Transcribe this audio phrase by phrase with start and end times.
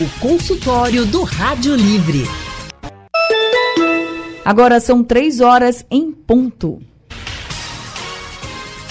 [0.00, 2.24] O consultório do Rádio Livre.
[4.42, 6.80] Agora são três horas em ponto.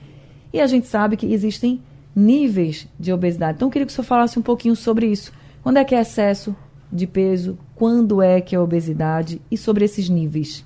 [0.53, 1.81] E a gente sabe que existem
[2.15, 3.55] níveis de obesidade.
[3.55, 5.33] Então, eu queria que o senhor falasse um pouquinho sobre isso.
[5.63, 6.57] Quando é que é excesso
[6.93, 7.57] de peso?
[7.77, 9.41] Quando é que é obesidade?
[9.49, 10.65] E sobre esses níveis?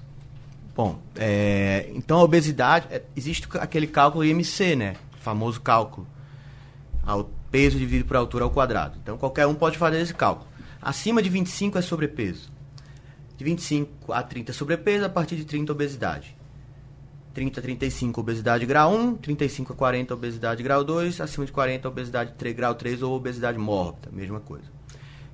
[0.74, 4.94] Bom, é, então a obesidade, é, existe aquele cálculo IMC, né?
[5.14, 6.06] O famoso cálculo.
[7.04, 8.98] Ao peso dividido por altura ao quadrado.
[9.02, 10.55] Então qualquer um pode fazer esse cálculo.
[10.86, 12.48] Acima de 25 é sobrepeso.
[13.36, 16.36] De 25 a 30 é sobrepeso, a partir de 30 obesidade.
[17.34, 21.88] 30 a 35 obesidade grau 1, 35 a 40 obesidade grau 2, acima de 40
[21.88, 24.66] obesidade 3, grau 3 ou obesidade mórbida, mesma coisa.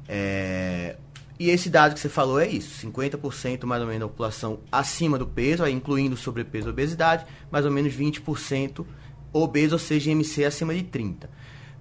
[0.08, 0.96] É,
[1.38, 5.18] e esse dado que você falou é isso: 50% mais ou menos da população acima
[5.18, 8.86] do peso, aí incluindo sobrepeso e obesidade, mais ou menos 20%
[9.30, 11.28] obeso, ou seja, IMC acima de 30%.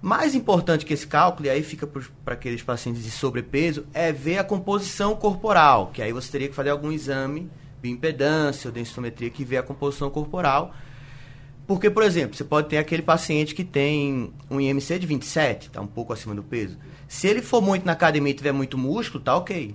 [0.02, 4.38] Mais importante que esse cálculo, e aí fica para aqueles pacientes de sobrepeso, é ver
[4.38, 7.48] a composição corporal, que aí você teria que fazer algum exame,
[7.80, 10.74] bioimpedância ou densitometria, que vê a composição corporal.
[11.68, 15.80] Porque, por exemplo, você pode ter aquele paciente que tem um IMC de 27, está
[15.80, 16.76] um pouco acima do peso.
[17.06, 19.72] Se ele for muito na academia e tiver muito músculo, tá ok.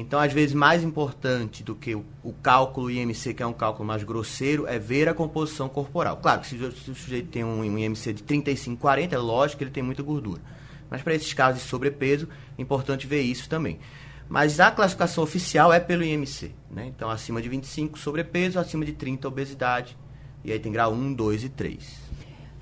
[0.00, 3.84] Então, às vezes, mais importante do que o, o, cálculo IMC, que é um cálculo
[3.84, 6.18] mais grosseiro, é ver a composição corporal.
[6.18, 9.58] Claro que se, se o sujeito tem um, um, IMC de 35, 40, é lógico
[9.58, 10.40] que ele tem muita gordura.
[10.88, 13.80] Mas para esses casos de sobrepeso, é importante ver isso também.
[14.28, 16.52] Mas a classificação oficial é pelo IMC.
[16.70, 16.86] Né?
[16.86, 19.98] Então, acima de 25, sobrepeso, acima de 30, obesidade.
[20.44, 22.08] E aí tem grau 1, 2 e 3.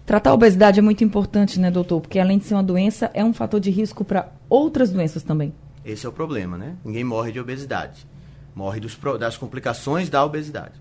[0.07, 2.01] Tratar a obesidade é muito importante, né, doutor?
[2.01, 5.53] Porque além de ser uma doença, é um fator de risco para outras doenças também.
[5.87, 6.77] Esse é o problema, né?
[6.85, 8.05] Ninguém morre de obesidade.
[8.53, 10.75] Morre dos, das complicações da obesidade.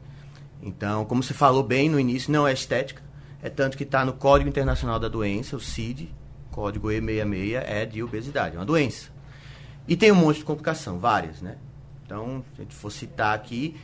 [0.63, 3.03] Então, como você falou bem no início, não é estética.
[3.39, 6.11] É tanto que está no Código Internacional da Doença, o CID,
[6.49, 9.11] código E66, é de obesidade, é uma doença.
[9.87, 11.57] E tem um monte de complicação, várias, né?
[12.03, 13.79] Então, se a gente for citar aqui,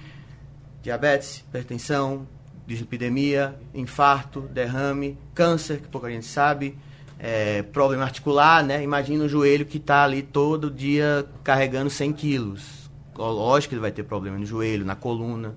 [0.81, 2.27] diabetes, hipertensão,
[2.65, 6.75] dislipidemia, infarto, derrame, câncer, que pouca gente sabe,
[7.23, 8.83] é, problema articular, né?
[8.83, 12.89] Imagina o joelho que está ali todo dia carregando 100 quilos.
[13.15, 15.53] Lógico que ele vai ter problema no joelho, na coluna,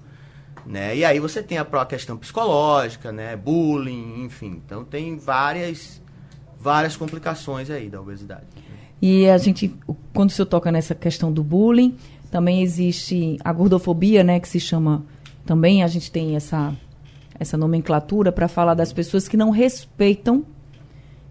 [0.66, 0.94] né?
[0.94, 3.34] E aí você tem a própria questão psicológica, né?
[3.34, 4.60] Bullying, enfim.
[4.66, 6.02] Então tem várias,
[6.60, 8.44] várias complicações aí da obesidade.
[9.00, 9.74] E a gente,
[10.12, 11.96] quando se toca nessa questão do bullying,
[12.30, 14.38] também existe a gordofobia, né?
[14.38, 15.02] Que se chama
[15.46, 16.74] também, a gente tem essa,
[17.40, 20.44] essa nomenclatura para falar das pessoas que não respeitam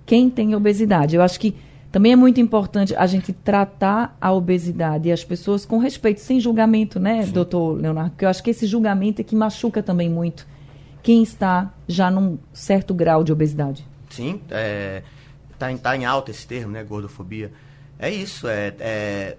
[0.06, 1.16] quem tem obesidade.
[1.16, 1.56] Eu acho que
[1.92, 6.40] também é muito importante a gente tratar a obesidade e as pessoas com respeito, sem
[6.40, 7.32] julgamento, né, Sim.
[7.32, 8.12] doutor Leonardo?
[8.12, 10.48] Porque eu acho que esse julgamento é que machuca também muito
[11.04, 13.86] quem está já num certo grau de obesidade.
[14.10, 15.04] Sim, está é,
[15.60, 17.52] tá em, tá em alta esse termo, né, gordofobia.
[18.00, 19.38] É isso, é, é,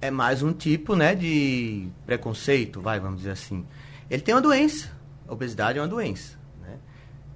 [0.00, 3.64] é mais um tipo, né, de preconceito, vai, vamos dizer assim.
[4.10, 4.92] Ele tem uma doença,
[5.26, 6.76] a obesidade é uma doença, né?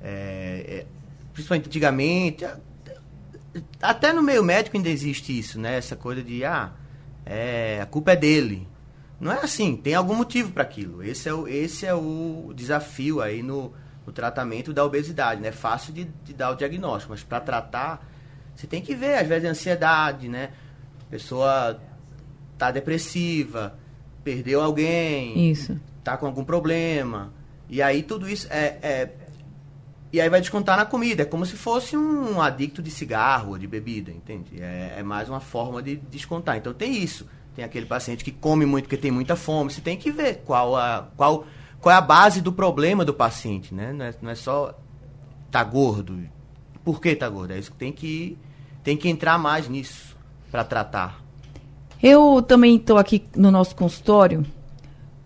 [0.03, 0.87] É, é,
[1.33, 2.45] principalmente antigamente,
[3.81, 5.77] até no meio médico ainda existe isso, né?
[5.77, 6.73] Essa coisa de, ah,
[7.25, 8.69] é, a culpa é dele.
[9.21, 11.03] Não é assim, tem algum motivo para aquilo.
[11.03, 13.73] Esse é o, esse é o desafio aí no,
[14.07, 15.49] no tratamento da obesidade, né?
[15.49, 18.09] É fácil de, de dar o diagnóstico, mas para tratar,
[18.55, 20.51] você tem que ver, às vezes, a ansiedade, né?
[21.07, 21.81] A pessoa
[22.57, 23.79] tá depressiva,
[24.23, 25.79] perdeu alguém, Isso.
[26.05, 27.33] tá com algum problema.
[27.69, 29.11] E aí tudo isso é, é
[30.13, 31.23] e aí vai descontar na comida.
[31.23, 34.61] É como se fosse um adicto de cigarro ou de bebida, entende?
[34.61, 36.57] É, é, mais uma forma de descontar.
[36.57, 37.27] Então tem isso.
[37.55, 39.71] Tem aquele paciente que come muito porque tem muita fome.
[39.71, 41.47] Você tem que ver qual a, qual,
[41.81, 43.93] qual é a base do problema do paciente, né?
[43.93, 44.77] Não é, não é só
[45.51, 46.19] tá gordo.
[46.85, 47.53] Por que tá gordo?
[47.53, 48.37] É isso que tem que,
[48.83, 50.17] tem que entrar mais nisso
[50.51, 51.23] para tratar.
[52.03, 54.45] Eu também estou aqui no nosso consultório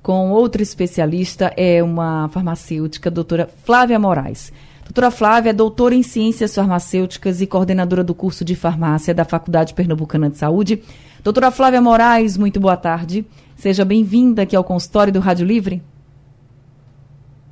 [0.03, 4.53] com outra especialista, é uma farmacêutica, doutora Flávia Moraes.
[4.85, 9.75] Doutora Flávia é doutora em Ciências Farmacêuticas e coordenadora do curso de farmácia da Faculdade
[9.75, 10.83] Pernambucana de Saúde.
[11.23, 13.27] Doutora Flávia Moraes, muito boa tarde.
[13.57, 15.83] Seja bem-vinda aqui ao consultório do Rádio Livre.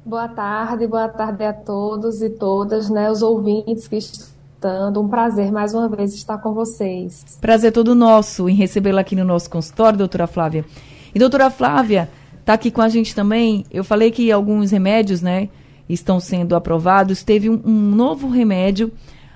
[0.04, 5.50] Boa tarde, boa tarde a todos e todas, né, os ouvintes que estão um prazer
[5.50, 7.38] mais uma vez estar com vocês.
[7.40, 10.64] Prazer todo nosso em recebê-la aqui no nosso consultório, doutora Flávia.
[11.14, 13.64] E doutora Flávia está aqui com a gente também.
[13.70, 15.48] Eu falei que alguns remédios, né,
[15.92, 17.22] estão sendo aprovados.
[17.22, 18.92] Teve um, um novo remédio,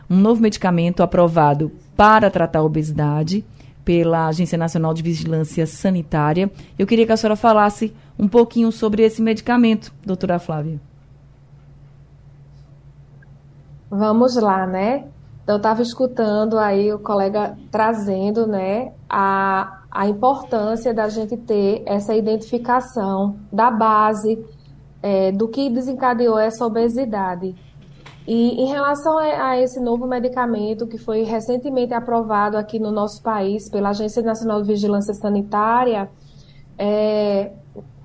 [0.08, 3.44] um novo medicamento aprovado para tratar a obesidade
[3.85, 6.50] pela Agência Nacional de Vigilância Sanitária.
[6.79, 10.81] Eu queria que a senhora falasse um pouquinho sobre esse medicamento, doutora Flávia.
[13.88, 15.05] Vamos lá, né?
[15.47, 22.12] Eu estava escutando aí o colega trazendo, né, a, a importância da gente ter essa
[22.12, 24.44] identificação da base
[25.06, 27.55] é, do que desencadeou essa obesidade.
[28.26, 33.70] E em relação a, esse novo medicamento que foi recentemente aprovado aqui no nosso país
[33.70, 36.11] pela Agência Nacional de Vigilância Sanitária,
[36.76, 37.53] é,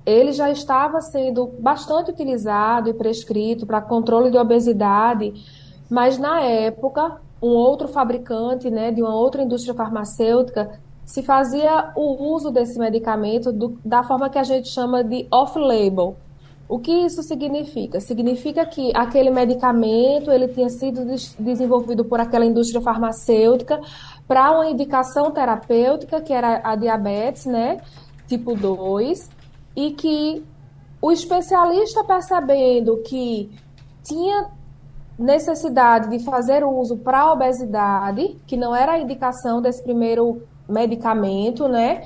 [0.06, 5.34] ele já estava sendo bastante utilizado e prescrito para controle de obesidade,
[5.90, 12.32] mas na época um outro fabricante, né, de uma outra indústria farmacêutica se fazia o
[12.32, 16.16] uso desse medicamento do, da forma que a gente chama de off-label,
[16.72, 18.00] o que isso significa?
[18.00, 23.78] Significa que aquele medicamento ele tinha sido des desenvolvido por aquela indústria farmacêutica
[24.26, 27.76] para uma indicação terapêutica, que era a diabetes, né,
[28.26, 29.28] tipo 2,
[29.76, 30.42] e que
[31.02, 33.50] o especialista percebendo que
[34.02, 34.46] tinha
[35.18, 42.00] necessidade de fazer uso para obesidade, que não era a indicação desse primeiro medicamento, né?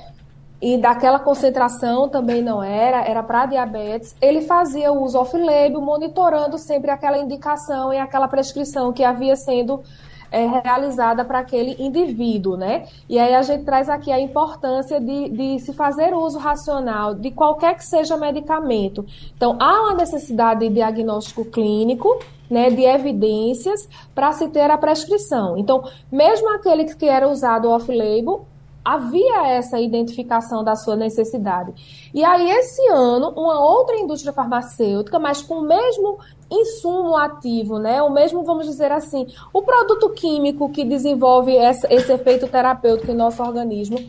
[0.61, 6.57] E daquela concentração também não era, era para diabetes, ele fazia o uso off-label, monitorando
[6.57, 9.83] sempre aquela indicação e aquela prescrição que havia sendo
[10.31, 12.85] é, realizada para aquele indivíduo, né?
[13.07, 17.31] E aí a gente traz aqui a importância de, de se fazer uso racional de
[17.31, 19.05] qualquer que seja medicamento.
[19.35, 22.19] Então, há uma necessidade de diagnóstico clínico,
[22.49, 25.57] né, de evidências para se ter a prescrição.
[25.57, 28.45] Então, mesmo aquele que era usado off-label,
[28.87, 31.73] havia essa identificação da sua necessidade.
[32.13, 36.17] E aí, esse ano, uma outra indústria farmacêutica, mas com o mesmo
[36.49, 38.01] insumo ativo, né?
[38.01, 43.15] O mesmo, vamos dizer assim, o produto químico que desenvolve esse, esse efeito terapêutico em
[43.15, 43.99] nosso organismo,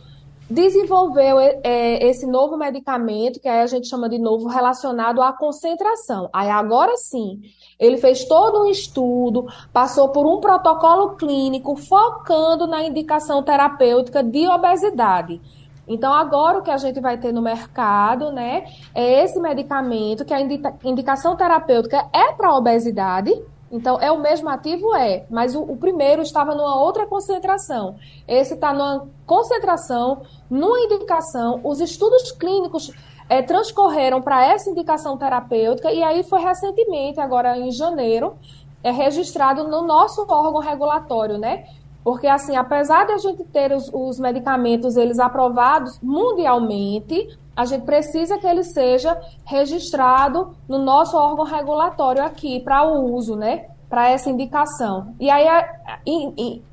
[0.49, 6.29] desenvolveu é, esse novo medicamento, que aí a gente chama de novo relacionado à concentração.
[6.33, 7.41] Aí agora sim,
[7.79, 14.49] ele fez todo um estudo, passou por um protocolo clínico focando na indicação terapêutica de
[14.49, 15.41] obesidade.
[15.87, 20.35] Então, agora o que a gente vai ter no mercado, né, é esse medicamento que
[20.35, 20.41] a
[20.85, 23.33] indicação terapêutica é para obesidade.
[23.71, 24.95] Então, é o mesmo ativo?
[24.97, 27.97] É, mas o, o primeiro estava numa outra concentração.
[28.27, 31.61] Esse está numa concentração, numa indicação.
[31.63, 32.91] Os estudos clínicos
[33.29, 38.37] é, transcorreram para essa indicação terapêutica e aí foi recentemente, agora em janeiro,
[38.83, 41.67] é registrado no nosso órgão regulatório, né?
[42.09, 47.83] Porque, assim, apesar de a gente ter os, os medicamentos, eles aprovados mundialmente, a gente
[47.83, 53.67] precisa que ele seja registrado no nosso órgão regulatório aqui para o uso, né?
[53.91, 55.15] Para essa indicação.
[55.21, 55.47] E aí,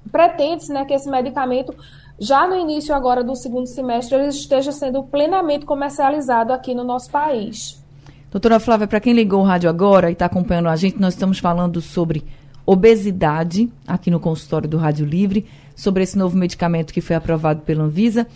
[0.10, 1.75] pretende-se né, que esse medicamento
[2.18, 7.12] já no início agora do segundo semestre ele esteja sendo plenamente comercializado aqui no nosso
[7.12, 7.84] país.
[8.32, 11.39] Doutora Flávia, para quem ligou o rádio agora e está acompanhando a gente, nós estamos
[11.39, 12.24] falando sobre
[12.66, 15.46] obesidade aqui no consultório do Rádio Livre,
[15.76, 18.28] sobre esse novo medicamento que foi aprovado pela Anvisa,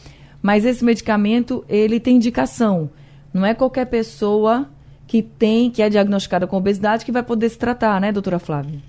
[0.41, 2.89] mas esse medicamento ele tem indicação.
[3.33, 4.67] Não é qualquer pessoa
[5.07, 8.79] que tem, que é diagnosticada com obesidade que vai poder se tratar, né, doutora Flávia?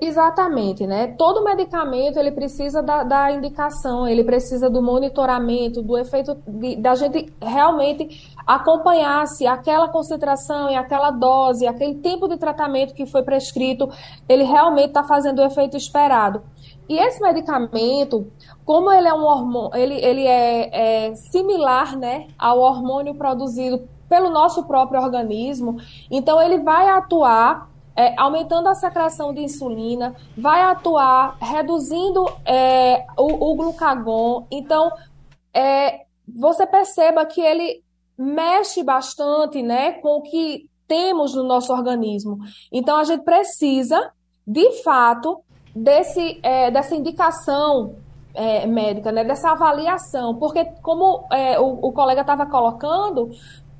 [0.00, 1.08] Exatamente, né?
[1.18, 6.94] Todo medicamento ele precisa da, da indicação, ele precisa do monitoramento, do efeito de, da
[6.94, 13.22] gente realmente acompanhar se aquela concentração e aquela dose, aquele tempo de tratamento que foi
[13.22, 13.90] prescrito,
[14.26, 16.42] ele realmente está fazendo o efeito esperado.
[16.88, 18.32] E esse medicamento,
[18.64, 24.30] como ele é um hormônio, ele, ele é, é similar, né, ao hormônio produzido pelo
[24.30, 25.76] nosso próprio organismo,
[26.10, 33.50] então ele vai atuar é, aumentando a secreção de insulina, vai atuar reduzindo é, o,
[33.50, 34.46] o, glucagon.
[34.50, 34.90] Então,
[35.52, 37.82] é, você perceba que ele
[38.18, 42.38] mexe bastante né, com o que temos no nosso organismo.
[42.72, 44.10] Então, a gente precisa,
[44.46, 45.40] de fato,
[45.74, 47.96] desse, é, dessa indicação
[48.34, 53.30] é, médica, né, dessa avaliação, porque, como é, o, o colega estava colocando,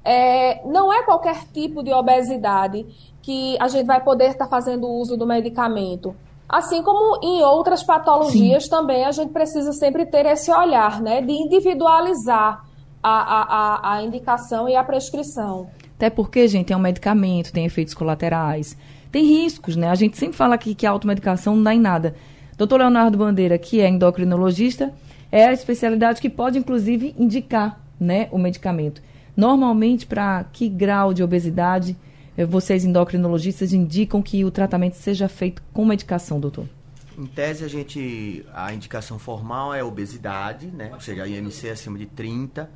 [0.04, 2.86] é, não é qualquer tipo de obesidade
[3.22, 6.14] que a gente vai poder estar tá fazendo uso do medicamento.
[6.48, 8.70] Assim como em outras patologias Sim.
[8.70, 12.67] também a gente precisa sempre ter esse olhar, né, de individualizar
[13.02, 15.68] a, a, a indicação e a prescrição.
[15.96, 18.76] Até porque, gente, é um medicamento, tem efeitos colaterais,
[19.10, 19.88] tem riscos, né?
[19.88, 22.14] A gente sempre fala aqui que a automedicação não dá em nada.
[22.56, 24.92] Doutor Leonardo Bandeira, que é endocrinologista,
[25.30, 29.02] é a especialidade que pode, inclusive, indicar né, o medicamento.
[29.36, 31.96] Normalmente, para que grau de obesidade
[32.36, 36.68] eh, vocês endocrinologistas indicam que o tratamento seja feito com medicação, doutor?
[37.16, 40.90] Em tese, a gente a indicação formal é obesidade, né?
[40.94, 42.70] Ou seja, IMC acima de 30,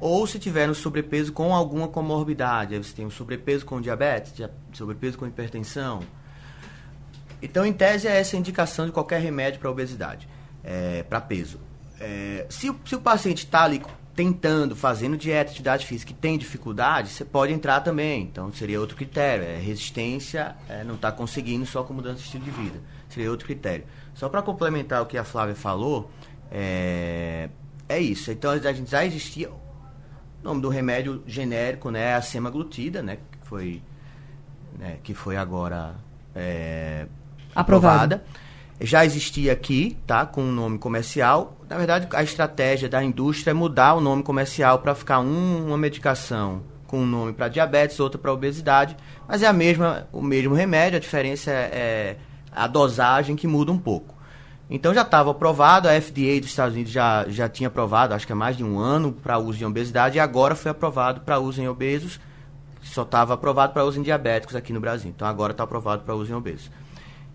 [0.00, 4.32] ou se tiver no sobrepeso com alguma comorbidade, aí você tem o sobrepeso com diabetes,
[4.72, 6.02] sobrepeso com hipertensão.
[7.40, 10.28] Então, em tese, é essa a indicação de qualquer remédio para obesidade,
[10.64, 11.60] é, para peso.
[12.00, 13.82] É, se, se o paciente está ali
[14.14, 18.22] tentando, fazendo dieta, atividade física e tem dificuldade, você pode entrar também.
[18.22, 19.44] Então seria outro critério.
[19.44, 22.80] É resistência, é, não está conseguindo só com mudança de estilo de vida.
[23.10, 23.84] Seria outro critério.
[24.14, 26.10] Só para complementar o que a Flávia falou,
[26.50, 27.50] é,
[27.86, 28.32] é isso.
[28.32, 29.50] Então a gente já existia.
[30.46, 33.16] O nome do remédio genérico né, é a semaglutida, né?
[33.16, 33.82] Que foi,
[34.78, 35.96] né, que foi agora
[36.34, 37.06] é,
[37.52, 38.16] aprovada.
[38.16, 38.46] aprovada
[38.80, 40.24] já existia aqui, tá?
[40.24, 41.56] Com um nome comercial.
[41.68, 45.78] Na verdade, a estratégia da indústria é mudar o nome comercial para ficar um, uma
[45.78, 50.54] medicação com um nome para diabetes, outra para obesidade, mas é a mesma, o mesmo
[50.54, 52.16] remédio, a diferença é, é
[52.52, 54.14] a dosagem que muda um pouco.
[54.68, 58.32] Então já estava aprovado, a FDA dos Estados Unidos já, já tinha aprovado, acho que
[58.32, 61.62] há mais de um ano, para uso em obesidade, e agora foi aprovado para uso
[61.62, 62.18] em obesos,
[62.82, 65.10] só estava aprovado para uso em diabéticos aqui no Brasil.
[65.14, 66.70] Então agora está aprovado para uso em obesos.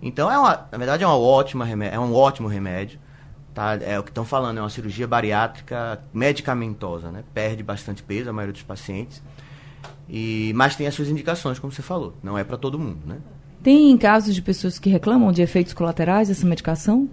[0.02, 3.00] Então é uma, na verdade é uma ótima remédio, é um ótimo remédio.
[3.54, 3.76] Tá?
[3.82, 7.22] É o que estão falando, é uma cirurgia bariátrica medicamentosa, né?
[7.34, 9.22] Perde bastante peso a maioria dos pacientes.
[10.08, 13.18] E mas tem as suas indicações, como você falou, não é para todo mundo, né?
[13.62, 17.10] Tem casos de pessoas que reclamam de efeitos colaterais dessa medicação?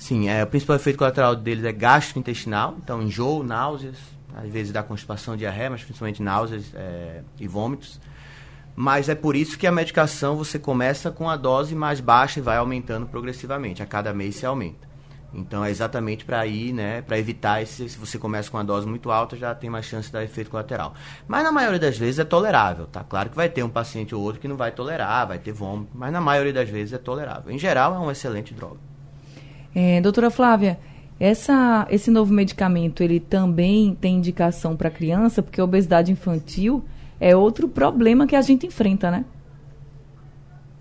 [0.00, 3.98] Sim, é, o principal efeito colateral deles é gastrointestinal, então enjoo, náuseas,
[4.34, 8.00] às vezes dá constipação, diarreia, mas principalmente náuseas é, e vômitos.
[8.74, 12.42] Mas é por isso que a medicação você começa com a dose mais baixa e
[12.42, 13.82] vai aumentando progressivamente.
[13.82, 14.88] A cada mês se aumenta.
[15.34, 18.86] Então é exatamente para ir, né, para evitar esse, se você começa com uma dose
[18.86, 20.94] muito alta, já tem mais chance de dar efeito colateral.
[21.28, 23.04] Mas na maioria das vezes é tolerável, tá?
[23.04, 25.90] Claro que vai ter um paciente ou outro que não vai tolerar, vai ter vômito,
[25.94, 27.52] mas na maioria das vezes é tolerável.
[27.52, 28.89] Em geral é uma excelente droga.
[29.74, 30.78] É, doutora Flávia,
[31.18, 36.82] essa, esse novo medicamento ele também tem indicação para criança, porque a obesidade infantil
[37.20, 39.24] é outro problema que a gente enfrenta, né?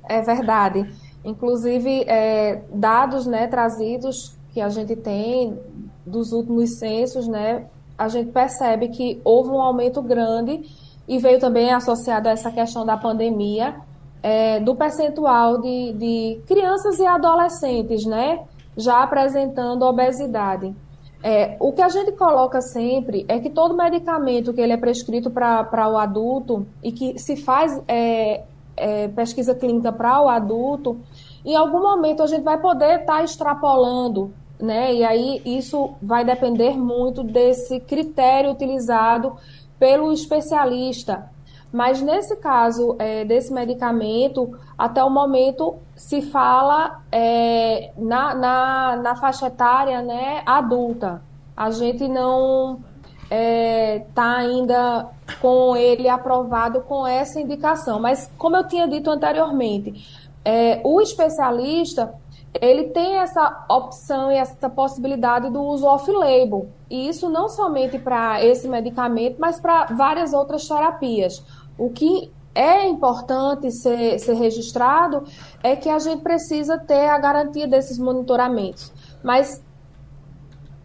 [0.07, 0.89] É verdade.
[1.23, 5.59] Inclusive, é, dados né, trazidos que a gente tem
[6.05, 7.65] dos últimos censos, né,
[7.97, 10.61] a gente percebe que houve um aumento grande
[11.07, 13.75] e veio também associado a essa questão da pandemia,
[14.23, 18.39] é, do percentual de, de crianças e adolescentes, né,
[18.79, 20.73] já apresentando obesidade.
[21.21, 25.29] É, o que a gente coloca sempre é que todo medicamento que ele é prescrito
[25.29, 28.43] para o adulto e que se faz é,
[28.77, 30.97] é, pesquisa clínica para o adulto,
[31.45, 34.93] em algum momento a gente vai poder estar tá extrapolando, né?
[34.93, 39.35] E aí isso vai depender muito desse critério utilizado
[39.77, 41.29] pelo especialista.
[41.71, 49.15] Mas nesse caso é, desse medicamento, até o momento se fala é, na, na, na,
[49.15, 51.21] faixa etária né, adulta.
[51.55, 52.79] A gente não
[53.23, 55.07] está é, tá ainda
[55.39, 57.99] com ele aprovado com essa indicação.
[57.99, 62.15] Mas, como eu tinha dito anteriormente, é, o especialista
[62.59, 66.67] ele tem essa opção e essa possibilidade do uso off-label.
[66.89, 71.43] E isso não somente para esse medicamento, mas para várias outras terapias.
[71.79, 75.23] O que é importante ser, ser registrado
[75.63, 78.91] é que a gente precisa ter a garantia desses monitoramentos.
[79.23, 79.63] Mas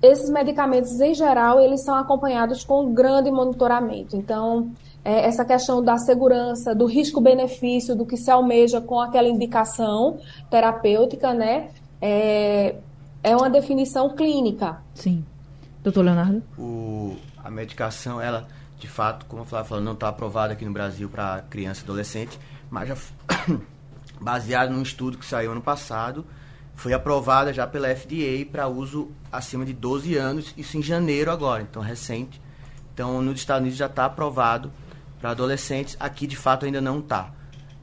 [0.01, 4.17] esses medicamentos, em geral, eles são acompanhados com um grande monitoramento.
[4.17, 4.71] Então,
[5.05, 10.19] é, essa questão da segurança, do risco-benefício, do que se almeja com aquela indicação
[10.51, 11.71] terapêutica, né?
[12.01, 12.77] É,
[13.23, 14.83] é uma definição clínica.
[14.95, 15.25] Sim.
[15.83, 16.43] Doutor Leonardo?
[16.59, 18.47] O, a medicação, ela,
[18.85, 21.85] de fato, como a Flávia falou, não está aprovada aqui no Brasil para criança e
[21.85, 22.39] adolescente,
[22.71, 22.97] mas já
[24.21, 26.25] baseado num estudo que saiu ano passado,
[26.75, 31.63] foi aprovada já pela FDA para uso acima de 12 anos, isso em janeiro agora,
[31.63, 32.43] então recente.
[32.93, 34.71] Então, nos Estados Unidos já está aprovado
[35.19, 37.33] para adolescentes, aqui de fato ainda não está.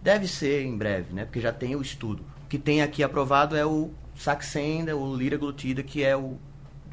[0.03, 1.25] Deve ser em breve, né?
[1.25, 2.23] Porque já tem o estudo.
[2.45, 6.37] O que tem aqui aprovado é o Saxenda, o liraglutida, que é o,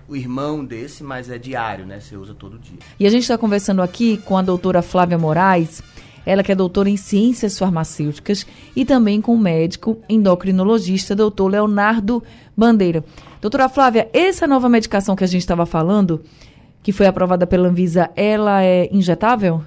[0.09, 2.00] o irmão desse, mas é diário, né?
[2.00, 2.79] Você usa todo dia.
[2.99, 5.83] E a gente está conversando aqui com a doutora Flávia Moraes,
[6.25, 12.23] ela que é doutora em ciências farmacêuticas e também com o médico endocrinologista, doutor Leonardo
[12.57, 13.05] Bandeira.
[13.41, 16.23] Doutora Flávia, essa nova medicação que a gente estava falando,
[16.83, 19.62] que foi aprovada pela Anvisa, ela é injetável?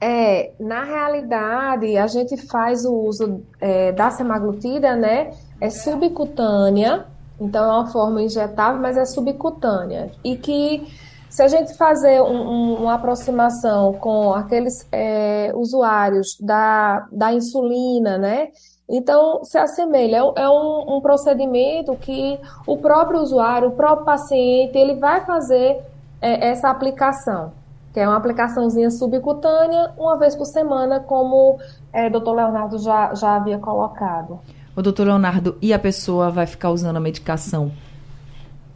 [0.00, 5.30] É, na realidade, a gente faz o uso é, da semaglutida, né?
[5.60, 7.06] É subcutânea,
[7.42, 10.10] então é uma forma injetável, mas é subcutânea.
[10.24, 10.86] E que
[11.28, 18.18] se a gente fazer um, um, uma aproximação com aqueles é, usuários da, da insulina,
[18.18, 18.48] né?
[18.88, 24.96] Então, se assemelha, é um, um, procedimento que o próprio usuário, o próprio paciente, ele
[24.96, 25.80] vai fazer
[26.20, 27.52] é, essa aplicação
[27.92, 31.58] que é uma aplicaçãozinha subcutânea, uma vez por semana, como
[31.92, 34.40] é, o doutor Leonardo já, já havia colocado.
[34.74, 37.72] O doutor Leonardo, e a pessoa vai ficar usando a medicação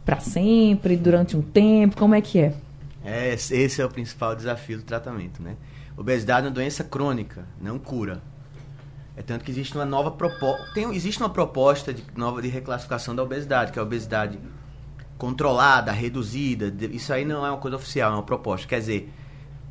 [0.05, 1.97] para sempre, durante um tempo?
[1.97, 2.53] Como é que é?
[3.03, 3.33] é?
[3.33, 5.55] Esse é o principal desafio do tratamento, né?
[5.97, 8.21] Obesidade é uma doença crônica, não cura.
[9.15, 13.15] É tanto que existe uma nova proposta, tem, existe uma proposta de, nova de reclassificação
[13.15, 14.37] da obesidade, que é a obesidade
[15.17, 16.71] controlada, reduzida.
[16.91, 18.67] Isso aí não é uma coisa oficial, é uma proposta.
[18.67, 19.11] Quer dizer,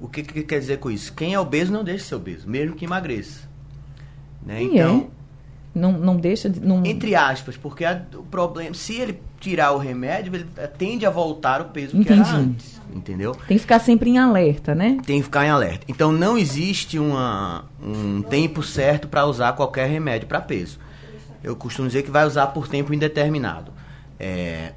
[0.00, 1.14] o que, que quer dizer com isso?
[1.14, 3.48] Quem é obeso não deixa de ser obeso, mesmo que emagreça.
[4.44, 4.64] Né?
[4.64, 5.15] Então, é?
[5.76, 6.58] Não, não deixa de.
[6.60, 6.84] Não...
[6.84, 10.46] Entre aspas, porque a, o problema, se ele tirar o remédio, ele
[10.78, 12.22] tende a voltar o peso Entendi.
[12.22, 12.80] que era antes.
[12.94, 13.32] Entendeu?
[13.46, 14.98] Tem que ficar sempre em alerta, né?
[15.04, 15.84] Tem que ficar em alerta.
[15.86, 20.78] Então não existe uma, um tempo certo para usar qualquer remédio para peso.
[21.44, 23.70] Eu costumo dizer que vai usar por tempo indeterminado.
[24.18, 24.72] É,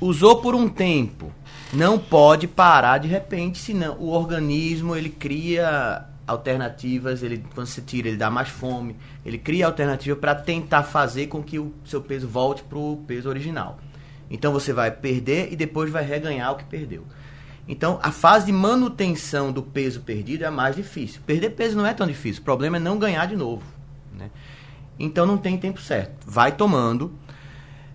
[0.00, 1.30] usou por um tempo,
[1.72, 8.08] não pode parar de repente, senão o organismo ele cria alternativas, ele quando você tira,
[8.08, 12.28] ele dá mais fome, ele cria alternativa para tentar fazer com que o seu peso
[12.28, 13.78] volte para o peso original.
[14.30, 17.04] Então você vai perder e depois vai reganhar o que perdeu.
[17.68, 21.20] Então a fase de manutenção do peso perdido é a mais difícil.
[21.26, 23.62] Perder peso não é tão difícil, o problema é não ganhar de novo.
[24.12, 24.30] Né?
[24.98, 26.14] Então não tem tempo certo.
[26.26, 27.12] Vai tomando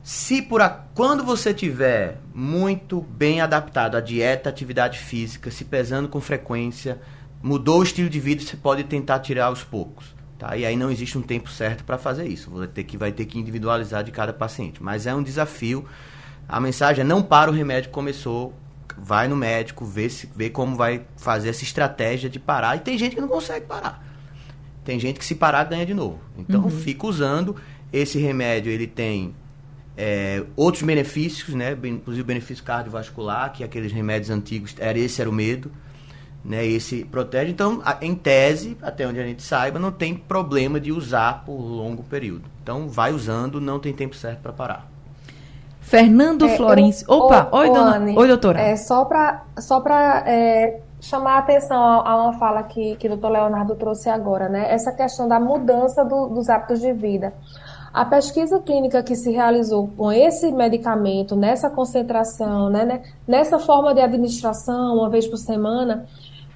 [0.08, 6.08] se por a, quando você tiver muito bem adaptado à dieta, atividade física, se pesando
[6.08, 6.98] com frequência,
[7.42, 10.16] mudou o estilo de vida, você pode tentar tirar aos poucos.
[10.38, 10.56] Tá?
[10.56, 12.52] E aí não existe um tempo certo para fazer isso.
[12.52, 14.82] Vai ter, que, vai ter que individualizar de cada paciente.
[14.84, 15.86] Mas é um desafio.
[16.48, 18.54] A mensagem é não para o remédio que começou.
[19.00, 22.76] Vai no médico, vê, se, vê como vai fazer essa estratégia de parar.
[22.76, 24.04] E tem gente que não consegue parar.
[24.84, 26.20] Tem gente que se parar ganha de novo.
[26.38, 26.70] Então uhum.
[26.70, 27.56] fica usando.
[27.92, 29.36] Esse remédio ele tem
[29.98, 31.76] é, outros benefícios, né?
[31.84, 35.72] Inclusive o benefício cardiovascular, que aqueles remédios antigos, era esse era o medo,
[36.48, 36.66] né?
[36.66, 37.52] Esse protege.
[37.52, 42.04] Então, em tese, até onde a gente saiba, não tem problema de usar por longo
[42.04, 42.46] período.
[42.64, 44.88] Então, vai usando, não tem tempo certo para parar.
[45.82, 47.06] Fernando é, Florencio.
[47.10, 47.98] Opa, oi, dona.
[47.98, 48.60] Anne, oi, doutora.
[48.60, 49.84] É, só para só
[50.26, 54.74] é, chamar a atenção a, uma fala que, que o doutor Leonardo trouxe agora, né?
[54.74, 57.34] Essa questão da mudança do, dos hábitos de vida.
[57.94, 63.94] A pesquisa clínica que se realizou com esse medicamento, nessa concentração, né, né, nessa forma
[63.94, 66.06] de administração, uma vez por semana,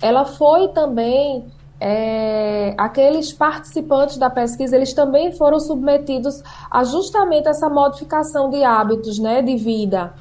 [0.02, 1.46] ela foi também
[1.80, 9.18] é, aqueles participantes da pesquisa, eles também foram submetidos a justamente essa modificação de hábitos,
[9.18, 10.14] né, de vida.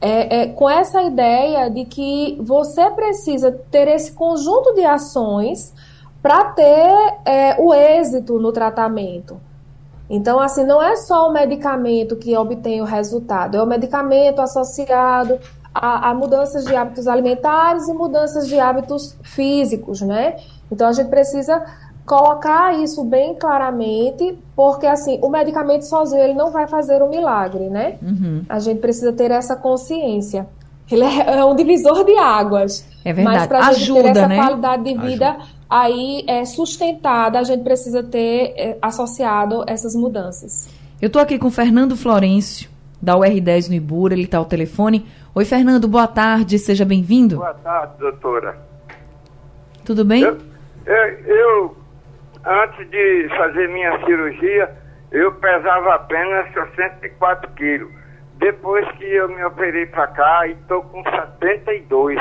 [0.00, 5.72] É, é, com essa ideia de que você precisa ter esse conjunto de ações
[6.20, 9.40] para ter é, o êxito no tratamento.
[10.10, 15.38] Então, assim, não é só o medicamento que obtém o resultado, é o medicamento associado
[15.74, 20.36] a, a, mudanças de hábitos alimentares e mudanças de hábitos físicos, né?
[20.70, 21.62] Então, a gente precisa
[22.06, 27.68] colocar isso bem claramente, porque, assim, o medicamento sozinho, ele não vai fazer um milagre,
[27.68, 27.98] né?
[28.02, 28.44] Uhum.
[28.48, 30.46] A gente precisa ter essa consciência.
[30.90, 32.86] ele é, é um divisor de águas.
[33.04, 33.38] É verdade.
[33.38, 34.36] Mas para Ajuda, ter essa né?
[34.36, 35.44] qualidade de vida Ajuda.
[35.68, 40.68] aí é sustentada, a gente precisa ter é, associado essas mudanças.
[41.00, 42.70] Eu tô aqui com o Fernando Florencio,
[43.04, 45.06] da UR10 no Ibura, ele tá ao telefone.
[45.34, 47.36] Oi, Fernando, boa tarde, seja bem-vindo.
[47.36, 48.56] Boa tarde, doutora.
[49.84, 50.22] Tudo bem?
[50.22, 50.38] Eu,
[50.86, 51.76] eu, eu,
[52.44, 54.70] antes de fazer minha cirurgia,
[55.12, 57.92] eu pesava apenas 64 quilos.
[58.38, 62.18] Depois que eu me operei para cá, estou com 72.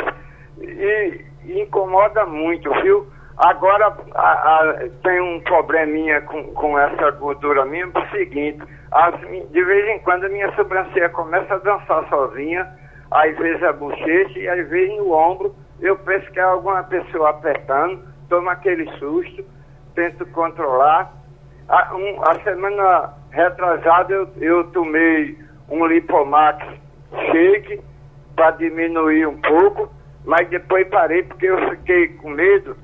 [0.61, 3.07] E, e incomoda muito, viu?
[3.37, 9.19] Agora a, a, tem um probleminha com, com essa gordura minha, é o seguinte, as
[9.19, 12.67] de vez em quando a minha sobrancelha começa a dançar sozinha,
[13.09, 17.31] às vezes a bochecha e às vezes no ombro, eu penso que é alguma pessoa
[17.31, 19.43] apertando, tomo aquele susto,
[19.95, 21.11] tento controlar.
[21.67, 25.37] A, um- a semana retrasada eu, eu tomei
[25.69, 26.63] um Lipomax
[27.31, 27.81] shake
[28.35, 29.89] para diminuir um pouco,
[30.25, 32.75] mas depois parei porque eu fiquei com medo,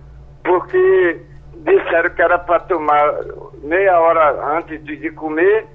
[0.43, 1.21] porque
[1.56, 3.13] disseram que era para tomar
[3.63, 5.67] meia hora antes de, de comer,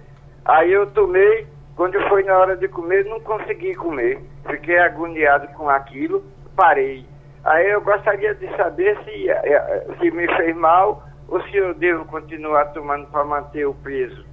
[0.44, 1.46] aí eu tomei,
[1.76, 6.24] quando foi na hora de comer, não consegui comer, fiquei agoniado com aquilo,
[6.56, 7.06] parei.
[7.44, 12.04] Aí eu gostaria de saber se, eh, se me fez mal ou se eu devo
[12.06, 14.24] continuar tomando para manter o peso.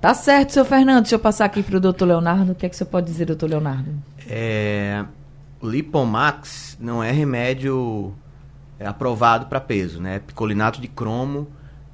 [0.00, 1.02] Tá certo, seu Fernando.
[1.02, 2.52] Deixa eu passar aqui pro doutor Leonardo.
[2.52, 3.90] O que é que você pode dizer, doutor Leonardo?
[4.28, 5.04] É,
[5.60, 8.14] o Lipomax não é remédio
[8.78, 10.20] é, aprovado para peso, né?
[10.20, 11.48] Picolinato de cromo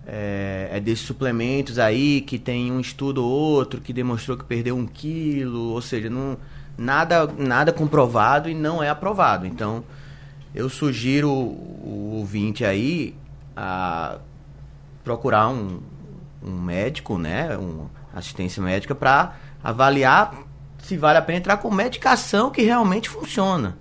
[0.07, 4.77] é, é desses suplementos aí que tem um estudo ou outro que demonstrou que perdeu
[4.77, 6.37] um quilo, ou seja, não,
[6.77, 9.47] nada, nada comprovado e não é aprovado.
[9.47, 9.85] Então,
[10.55, 13.15] eu sugiro o, ouvinte aí
[13.57, 14.19] a
[15.03, 15.81] procurar um,
[16.43, 20.35] um médico, né, um assistência médica para avaliar
[20.79, 23.77] se vale a pena entrar com medicação que realmente funciona.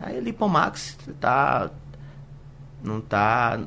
[0.00, 1.70] Aí Lipomax tá
[2.82, 3.58] não tá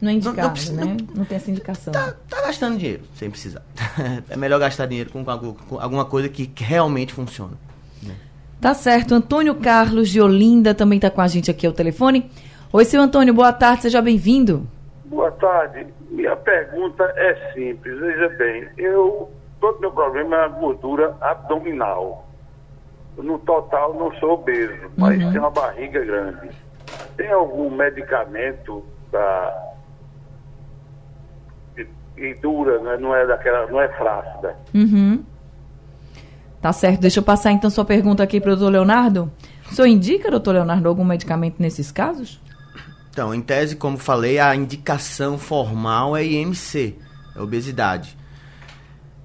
[0.00, 0.96] Não é não indicado, precisa- né?
[1.14, 1.92] Não tem essa indicação.
[1.92, 3.62] tá, tá gastando dinheiro sem precisar.
[4.28, 7.52] é melhor gastar dinheiro com, com alguma coisa que realmente funciona.
[8.60, 9.14] Tá certo.
[9.14, 12.28] Antônio Carlos de Olinda também tá com a gente aqui ao telefone.
[12.72, 14.66] Oi, seu Antônio, boa tarde, seja bem-vindo.
[15.04, 15.86] Boa tarde.
[16.10, 17.98] Minha pergunta é simples.
[18.00, 19.30] Veja bem, eu
[19.60, 22.28] todo meu problema é a gordura abdominal.
[23.16, 26.50] No total não sou obeso, mas tenho uma barriga grande.
[27.18, 29.74] Tem algum medicamento da
[31.76, 32.96] e, e dura, né?
[32.96, 34.56] não é daquela, não é flácida.
[34.72, 35.22] Uhum.
[36.62, 37.00] Tá certo.
[37.00, 39.30] Deixa eu passar então sua pergunta aqui pro doutor Leonardo.
[39.70, 42.40] O senhor indica, doutor Leonardo, algum medicamento nesses casos?
[43.10, 46.96] Então, em tese, como falei, a indicação formal é IMC,
[47.36, 48.17] é obesidade.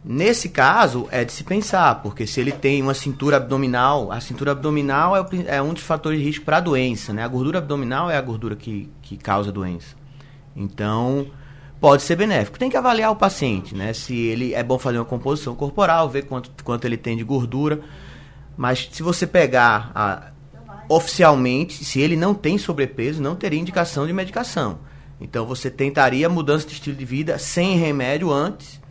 [0.05, 4.51] Nesse caso, é de se pensar, porque se ele tem uma cintura abdominal, a cintura
[4.51, 7.23] abdominal é, é um dos fatores de risco para a doença, né?
[7.23, 9.95] A gordura abdominal é a gordura que, que causa a doença.
[10.53, 11.27] Então,
[11.79, 12.59] pode ser benéfico.
[12.59, 13.93] Tem que avaliar o paciente, né?
[13.93, 17.79] Se ele é bom fazer uma composição corporal, ver quanto, quanto ele tem de gordura.
[18.57, 20.31] Mas se você pegar a-
[20.89, 24.79] oficialmente, se ele não tem sobrepeso, não teria indicação de medicação.
[25.19, 28.82] Então você tentaria mudança de estilo de vida sem remédio antes.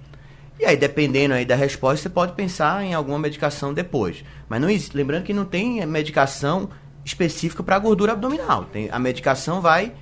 [0.63, 4.23] E aí, dependendo aí da resposta, você pode pensar em alguma medicação depois.
[4.49, 6.69] Mas não existe, lembrando que não tem medicação
[7.05, 8.67] específica para gordura abdominal.
[8.67, 9.93] Tem, a medicação vai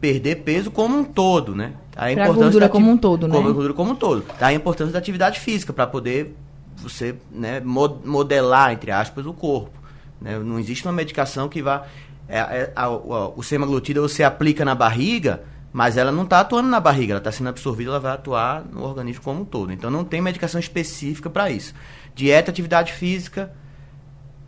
[0.00, 1.74] perder peso como um todo, né?
[1.94, 3.34] A Pra importância gordura da como um todo, né?
[3.34, 4.24] como a gordura como um todo.
[4.40, 6.34] Daí a importância da atividade física para poder
[6.76, 9.76] você né, mo- modelar, entre aspas, o corpo.
[10.22, 10.38] né?
[10.38, 11.84] Não existe uma medicação que vá.
[12.28, 16.68] é- é- a- o, o semaglutida você aplica na barriga, mas ela não está atuando
[16.68, 19.72] na barriga, ela está sendo absorvida, ela vai atuar no organismo como um todo.
[19.72, 21.74] Então não tem medicação específica para isso.
[22.14, 23.52] Dieta, atividade física,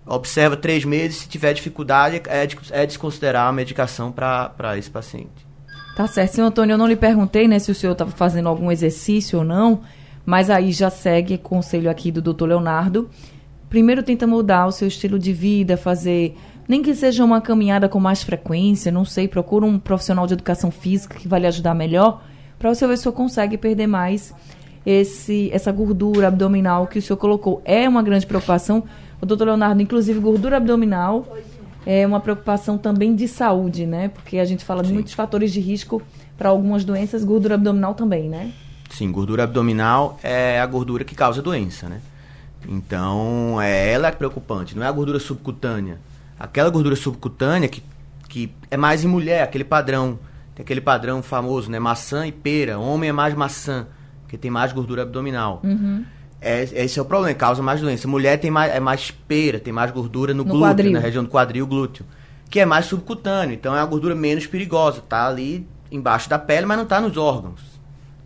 [0.06, 5.46] observa três meses, se tiver dificuldade, é, é desconsiderar a medicação para esse paciente.
[5.94, 6.34] Tá certo.
[6.34, 9.44] Seu Antônio, eu não lhe perguntei, né, se o senhor estava fazendo algum exercício ou
[9.44, 9.82] não,
[10.24, 13.08] mas aí já segue conselho aqui do doutor Leonardo.
[13.68, 16.36] Primeiro tenta mudar o seu estilo de vida, fazer,
[16.70, 20.70] nem que seja uma caminhada com mais frequência, não sei, procura um profissional de educação
[20.70, 22.22] física que vai lhe ajudar melhor,
[22.60, 24.32] para você ver se o senhor consegue perder mais
[24.86, 27.60] esse, essa gordura abdominal que o senhor colocou.
[27.64, 28.84] É uma grande preocupação.
[29.20, 31.36] O doutor Leonardo, inclusive, gordura abdominal
[31.84, 34.06] é uma preocupação também de saúde, né?
[34.06, 36.00] Porque a gente fala de muitos fatores de risco
[36.38, 38.52] para algumas doenças, gordura abdominal também, né?
[38.90, 42.00] Sim, gordura abdominal é a gordura que causa doença, né?
[42.68, 45.98] Então, é ela é preocupante, não é a gordura subcutânea.
[46.40, 47.82] Aquela gordura subcutânea que,
[48.26, 50.18] que é mais em mulher, aquele padrão,
[50.54, 51.78] tem aquele padrão famoso, né?
[51.78, 52.78] Maçã e pera.
[52.78, 53.86] Homem é mais maçã,
[54.22, 55.60] porque tem mais gordura abdominal.
[56.40, 58.08] É, esse é o problema, causa mais doença.
[58.08, 60.92] Mulher tem mais, é mais pera, tem mais gordura no, No glúteo, quadril.
[60.92, 62.06] na região do quadril glúteo,
[62.48, 66.64] que é mais subcutâneo, então é uma gordura menos perigosa, tá ali embaixo da pele,
[66.64, 67.60] mas não tá nos órgãos.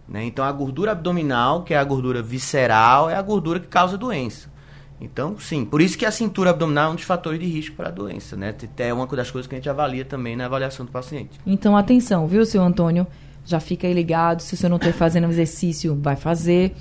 [0.09, 0.25] Né?
[0.25, 4.54] Então a gordura abdominal, que é a gordura visceral, é a gordura que causa doença.
[5.01, 7.89] Então, sim, por isso que a cintura abdominal é um dos fatores de risco para
[7.89, 8.55] a doença, né?
[8.79, 11.39] É uma das coisas que a gente avalia também na avaliação do paciente.
[11.47, 13.07] Então, atenção, viu, seu Antônio?
[13.45, 14.41] Já fica aí ligado.
[14.41, 16.75] Se o senhor não estiver fazendo exercício, vai fazer.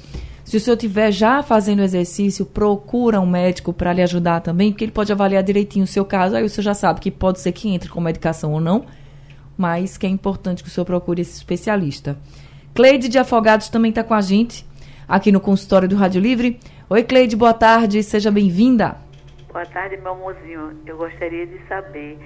[0.45, 4.86] Se o senhor estiver já fazendo exercício, procura um médico para lhe ajudar também, porque
[4.86, 6.36] ele pode avaliar direitinho o seu caso.
[6.36, 8.86] Aí o senhor já sabe que pode ser que entre com medicação ou não,
[9.58, 12.17] mas que é importante que o senhor procure esse especialista.
[12.73, 14.65] Cleide de Afogados também está com a gente
[15.08, 16.60] aqui no consultório do Rádio Livre.
[16.89, 18.98] Oi, Cleide, boa tarde, seja bem-vinda.
[19.52, 20.74] Boa tarde, meu amorzinho.
[20.86, 22.17] Eu gostaria de saber,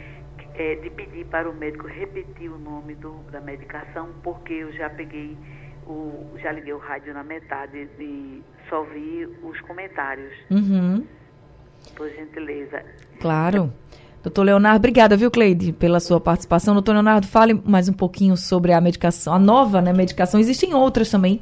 [0.56, 4.90] eh, de pedir para o médico repetir o nome do- da medicação, porque eu já
[4.90, 5.38] peguei,
[5.86, 10.34] o, já liguei o rádio na metade e só vi os comentários.
[10.50, 11.04] Uhum.
[11.96, 12.82] Por gentileza.
[13.22, 13.72] Claro.
[14.24, 16.74] Doutor Leonardo, obrigada, viu, Cleide, pela sua participação.
[16.74, 20.38] Doutor Leonardo, fale mais um pouquinho sobre a medicação, a nova né, medicação.
[20.40, 21.40] Existem outras também,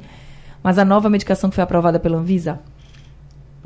[0.62, 2.60] mas a nova medicação que foi aprovada pela Anvisa.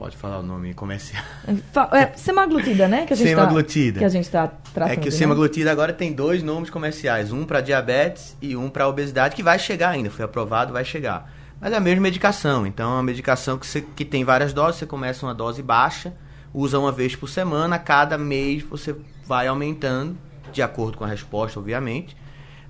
[0.01, 1.23] Pode falar o nome comercial.
[1.93, 3.05] É semaglutida, né?
[3.05, 3.93] Que a gente Semaglutida.
[3.93, 4.93] Tá, que a gente está tratando.
[4.95, 5.19] É que o né?
[5.19, 9.59] semaglutida agora tem dois nomes comerciais, um para diabetes e um para obesidade, que vai
[9.59, 11.31] chegar ainda, foi aprovado, vai chegar.
[11.61, 14.77] Mas é a mesma medicação, então é uma medicação que, você, que tem várias doses,
[14.77, 16.15] você começa uma dose baixa,
[16.55, 20.17] usa uma vez por semana, cada mês você vai aumentando,
[20.51, 22.17] de acordo com a resposta, obviamente,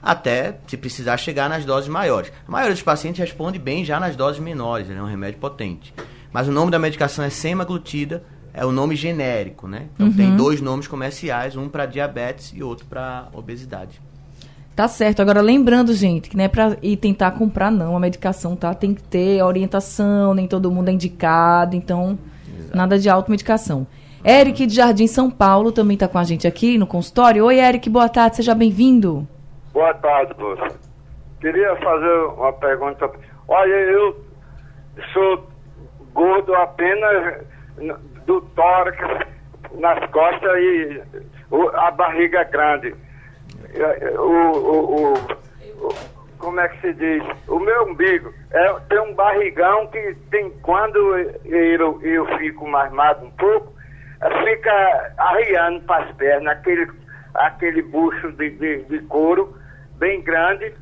[0.02, 2.32] até, se precisar, chegar nas doses maiores.
[2.48, 5.94] A maioria dos pacientes responde bem já nas doses menores, ele é um remédio potente.
[6.32, 9.86] Mas o nome da medicação é semaglutida, é o nome genérico, né?
[9.94, 14.00] Então tem dois nomes comerciais, um para diabetes e outro para obesidade.
[14.74, 15.20] Tá certo.
[15.20, 17.96] Agora, lembrando, gente, que não é pra ir tentar comprar, não.
[17.96, 18.72] A medicação, tá?
[18.74, 22.18] Tem que ter orientação, nem todo mundo é indicado, então,
[22.72, 23.86] nada de automedicação.
[24.24, 27.44] Eric de Jardim São Paulo também tá com a gente aqui no consultório.
[27.44, 29.26] Oi, Eric, boa tarde, seja bem-vindo.
[29.72, 30.76] Boa tarde, moça.
[31.40, 33.10] Queria fazer uma pergunta.
[33.48, 34.16] Olha, eu
[35.12, 35.48] sou
[36.14, 37.44] gordo apenas
[38.26, 38.98] do tórax,
[39.74, 41.02] nas costas e
[41.74, 42.94] a barriga grande.
[43.74, 45.14] Eh, O, o- o-
[45.86, 45.94] o-
[46.38, 47.22] como é que se diz?
[47.48, 50.98] O meu umbigo é, tem um barrigão que tem quando
[51.44, 53.72] eu, eu fico magro um pouco,
[54.44, 56.90] fica arriando para as pernas, aquele,
[57.34, 59.54] aquele bucho de, de, de couro
[59.98, 60.74] bem grande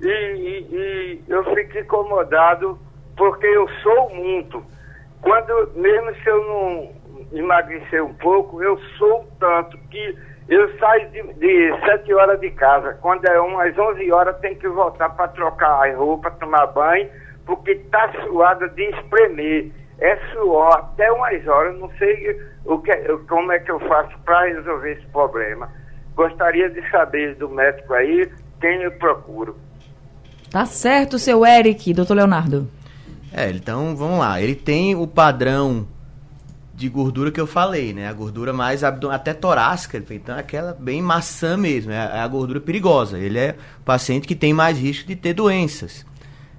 [0.00, 2.78] e, e- e eu fico incomodado
[3.16, 4.64] porque eu sou muito.
[5.20, 6.92] Quando, mesmo se eu não
[7.32, 12.98] emagrecer um pouco, eu sou tanto que eu saio de, de 7 horas de casa.
[13.00, 17.08] Quando é umas 11 horas, tem que voltar para trocar as roupas, tomar banho,
[17.46, 19.70] porque tá suada de espremer.
[19.98, 22.92] É suor até umas horas, não sei o que,
[23.28, 25.70] como é que eu faço para resolver esse problema.
[26.14, 28.28] Gostaria de saber do médico aí
[28.60, 29.56] quem eu procuro.
[30.50, 32.68] Tá certo, seu Eric, doutor Leonardo.
[33.32, 34.40] É, então vamos lá.
[34.40, 35.86] Ele tem o padrão
[36.74, 38.08] de gordura que eu falei, né?
[38.08, 42.60] A gordura mais até torácica, então é aquela bem maçã mesmo, é a, é gordura
[42.60, 43.18] perigosa.
[43.18, 46.04] Ele é paciente que tem mais risco de ter doenças,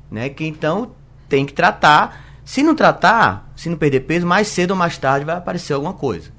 [0.10, 0.30] né?
[0.30, 0.92] Que então
[1.28, 2.22] tem que tratar.
[2.46, 5.94] Se não tratar, se não perder peso, mais cedo ou mais tarde vai aparecer alguma
[5.94, 6.30] coisa,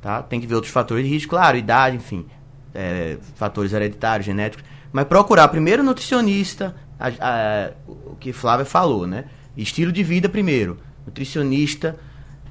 [0.00, 0.22] tá?
[0.22, 2.26] Tem que ver outros fatores de risco, claro, idade, enfim,
[2.74, 4.64] é, fatores hereditários, genéticos.
[4.92, 9.24] Mas procurar primeiro o nutricionista, a- a- o que Flávia falou, né?
[9.56, 11.96] Estilo de vida primeiro, nutricionista,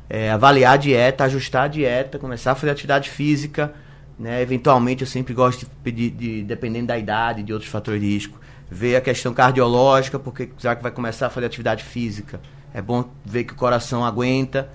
[0.09, 3.73] é, avaliar a dieta, ajustar a dieta, começar a fazer atividade física,
[4.17, 4.41] né?
[4.41, 8.39] Eventualmente eu sempre gosto de pedir, de, dependendo da idade, de outros fatores de risco,
[8.69, 12.39] ver a questão cardiológica, porque já que vai começar a fazer atividade física,
[12.73, 14.69] é bom ver que o coração aguenta.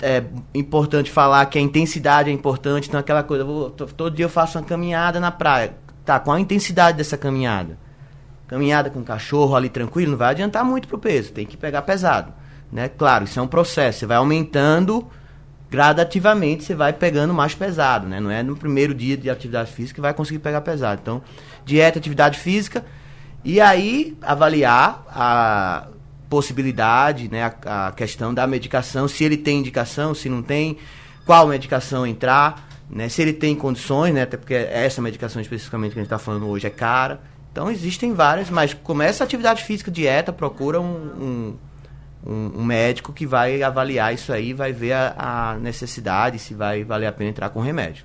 [0.00, 0.22] É
[0.54, 4.28] importante falar que a intensidade é importante, então aquela coisa, vou- to- todo dia eu
[4.30, 5.74] faço uma caminhada na praia.
[6.04, 7.76] Tá, qual a intensidade dessa caminhada?
[8.48, 12.32] Caminhada com cachorro ali tranquilo, não vai adiantar muito pro peso, tem que pegar pesado.
[12.70, 12.88] Né?
[12.88, 15.08] Claro, isso é um processo, você vai aumentando
[15.70, 18.20] gradativamente, você vai pegando mais pesado, né?
[18.20, 21.00] Não é no primeiro dia de atividade física que vai conseguir pegar pesado.
[21.02, 21.22] Então,
[21.64, 22.84] dieta, atividade física,
[23.44, 25.88] e aí avaliar a
[26.28, 27.52] possibilidade, né?
[27.64, 30.78] A, a questão da medicação, se ele tem indicação, se não tem,
[31.24, 33.08] qual medicação entrar, né?
[33.08, 34.22] Se ele tem condições, né?
[34.22, 37.20] Até porque essa medicação especificamente que a gente está falando hoje é cara.
[37.56, 41.56] Então existem várias, mas começa a atividade física, dieta, procura um,
[42.26, 45.14] um, um- médico que vai avaliar isso aí, vai ver a,
[45.52, 48.04] a necessidade, se vai valer a pena entrar com remédio.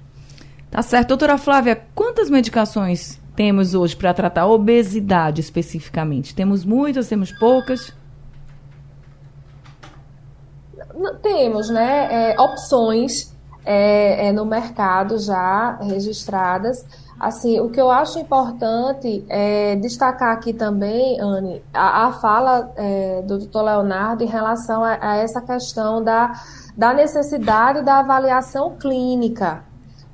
[0.69, 1.09] Tá certo.
[1.09, 6.33] Doutora Flávia, quantas medicações temos hoje para tratar a obesidade especificamente?
[6.33, 7.93] Temos muitas, temos poucas?
[11.21, 13.35] temos né, é, opções
[13.65, 16.85] é, é, no mercado já registradas.
[17.21, 23.21] Assim, o que eu acho importante é destacar aqui também, Anne, a, a fala é,
[23.21, 26.31] do doutor Leonardo em relação a, a, essa questão da,
[26.75, 29.63] da necessidade da avaliação clínica.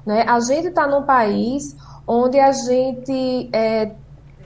[0.05, 0.25] Né?
[0.27, 3.93] A gente está num país onde a gente é,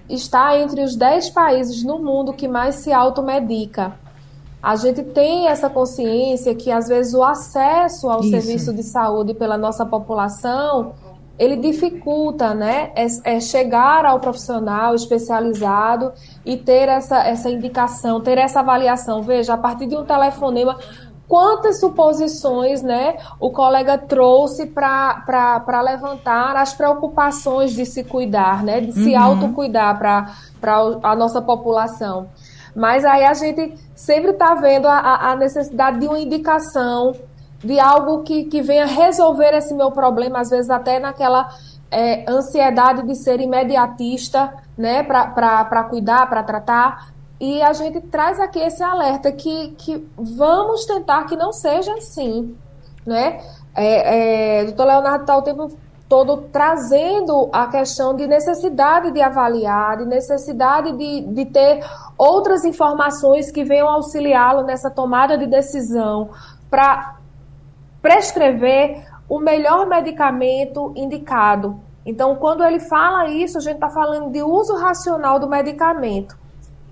[0.07, 3.93] está entre os 10 países no mundo que mais se automedica.
[4.61, 8.29] A gente tem essa consciência que, às vezes, o acesso ao Isso.
[8.29, 10.93] serviço de saúde pela nossa população
[11.41, 16.13] ele dificulta, né, é, é, chegar ao profissional especializado
[16.45, 19.23] e ter essa, essa indicação, ter essa avaliação.
[19.23, 20.77] Veja, a partir de um telefonema,
[21.27, 28.91] quantas suposições, né, o colega trouxe para levantar as preocupações de se cuidar, né, de
[28.91, 29.23] se uhum.
[29.23, 30.35] autocuidar para
[31.01, 32.27] a nossa população.
[32.75, 37.13] Mas aí a gente sempre está vendo a, a necessidade de uma indicação,
[37.63, 41.49] de algo que, que venha resolver esse meu problema, às vezes até naquela
[41.91, 47.11] é, ansiedade de ser imediatista, né, para cuidar, para tratar.
[47.39, 52.55] E a gente traz aqui esse alerta que, que vamos tentar que não seja assim,
[53.05, 53.41] né?
[53.75, 55.71] É, é, o doutor Leonardo está o tempo
[56.07, 61.83] todo trazendo a questão de necessidade de avaliar, de necessidade de, de ter
[62.17, 66.29] outras informações que venham auxiliá-lo nessa tomada de decisão
[66.69, 67.15] para
[68.01, 71.79] prescrever o melhor medicamento indicado.
[72.05, 76.37] Então, quando ele fala isso, a gente está falando de uso racional do medicamento.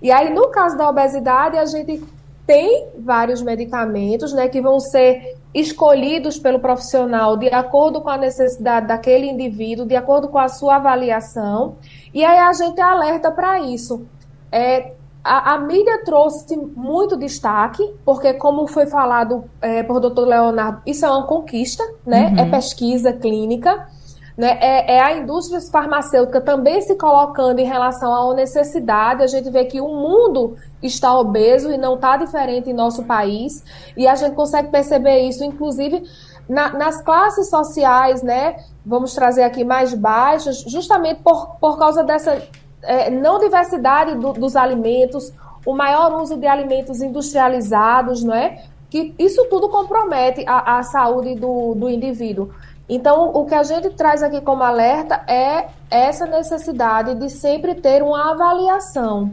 [0.02, 2.02] E aí, no caso da obesidade, a gente
[2.46, 8.88] tem vários medicamentos né, que vão ser escolhidos pelo profissional de acordo com a necessidade
[8.88, 11.78] daquele indivíduo, de acordo com a sua avaliação.
[12.14, 14.06] E aí a gente alerta para isso.
[14.52, 14.94] É,
[15.24, 21.06] a, a, mídia trouxe muito destaque, porque, como foi falado é, por doutor Leonardo, isso
[21.06, 22.30] é uma conquista, né?
[22.30, 22.40] Uhum.
[22.40, 23.88] É pesquisa clínica.
[24.38, 24.58] Né?
[24.62, 29.22] É, é, a indústria farmacêutica também se colocando em relação à necessidade.
[29.22, 33.62] A gente vê que o mundo está obeso e não está diferente em nosso país.
[33.98, 36.04] E a gente consegue perceber isso, inclusive,
[36.48, 38.56] na, nas classes sociais, né?
[38.86, 42.42] Vamos trazer aqui mais baixas, justamente por, por causa dessa
[42.84, 45.34] é, não diversidade do, dos alimentos,
[45.66, 48.64] o maior uso de alimentos industrializados, não é?
[48.90, 52.50] Que isso tudo compromete a, a saúde do, do indivíduo.
[52.88, 58.02] Então, o que a gente traz aqui como alerta é essa necessidade de sempre ter
[58.02, 59.32] uma avaliação.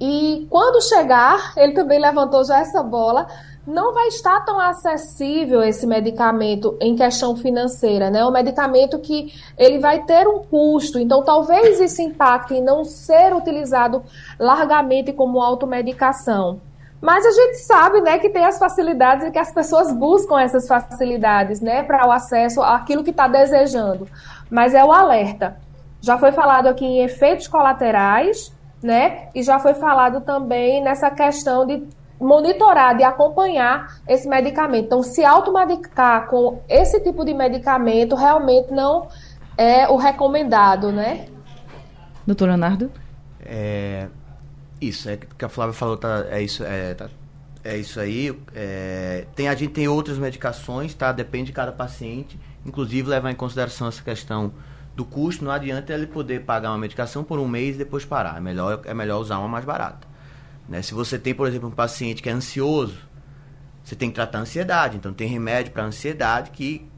[0.00, 3.26] E quando chegar, ele também levantou já essa bola,
[3.66, 8.24] não vai estar tão acessível esse medicamento em questão financeira, né?
[8.24, 13.34] O medicamento que ele vai ter um custo, então talvez isso impacte em não ser
[13.34, 14.04] utilizado
[14.38, 16.60] largamente como automedicação.
[17.00, 20.66] Mas a gente sabe, né, que tem as facilidades e que as pessoas buscam essas
[20.66, 24.08] facilidades, né, para o acesso àquilo que está desejando.
[24.50, 25.56] Mas é o alerta.
[26.00, 28.52] Já foi falado aqui em efeitos colaterais,
[28.82, 31.86] né, e já foi falado também nessa questão de
[32.20, 34.86] monitorar, de acompanhar esse medicamento.
[34.86, 39.08] Então, se automedicar com esse tipo de medicamento realmente não
[39.56, 41.26] é o recomendado, né?
[42.26, 42.90] Doutor Leonardo?
[43.40, 44.08] É,
[44.80, 47.08] isso, é que a Flávia falou, tá, é isso, é, tá,
[47.62, 48.36] é isso aí.
[48.54, 51.12] É, tem, a gente tem outras medicações, tá?
[51.12, 52.38] Depende de cada paciente.
[52.64, 54.52] Inclusive, levar em consideração essa questão
[54.94, 55.44] do custo.
[55.44, 58.38] Não adianta ele poder pagar uma medicação por um mês e depois parar.
[58.38, 60.06] É melhor, é melhor usar uma mais barata.
[60.68, 60.82] Né?
[60.82, 62.98] Se você tem, por exemplo, um paciente que é ansioso,
[63.84, 64.96] você tem que tratar a ansiedade.
[64.96, 66.88] Então, tem remédio para ansiedade que,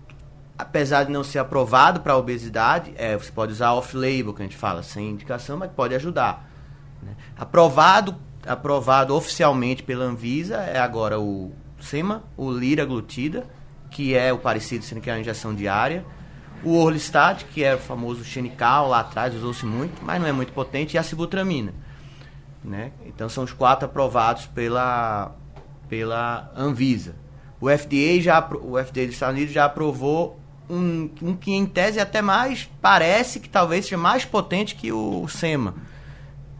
[0.56, 4.56] apesar de não ser aprovado para obesidade, é, você pode usar off-label, que a gente
[4.56, 6.48] fala, sem indicação, mas pode ajudar.
[7.02, 7.14] Né?
[7.36, 13.46] Aprovado, aprovado oficialmente pela Anvisa é agora o SEMA, o liraglutida,
[13.90, 16.04] que é o parecido, sendo que é a injeção diária.
[16.64, 20.52] O Orlistat, que é o famoso xenical, lá atrás usou-se muito, mas não é muito
[20.52, 21.72] potente, e a sibutramina.
[22.62, 22.92] Né?
[23.06, 25.34] Então são os quatro aprovados pela,
[25.88, 27.14] pela Anvisa.
[27.60, 30.38] O FDA, já, o FDA dos Estados Unidos já aprovou
[30.68, 35.26] um, um que em tese até mais parece que talvez seja mais potente que o
[35.28, 35.74] SEMA,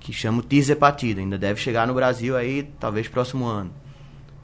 [0.01, 1.21] que chama o tirzepatida.
[1.21, 3.71] Ainda deve chegar no Brasil aí talvez próximo ano.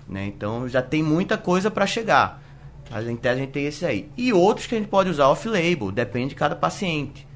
[0.08, 0.26] Né?
[0.26, 2.42] Então já tem muita coisa para chegar.
[2.90, 4.10] Mas em tese a gente tem esse aí.
[4.16, 7.26] E outros que a gente pode usar off-label, depende de cada paciente.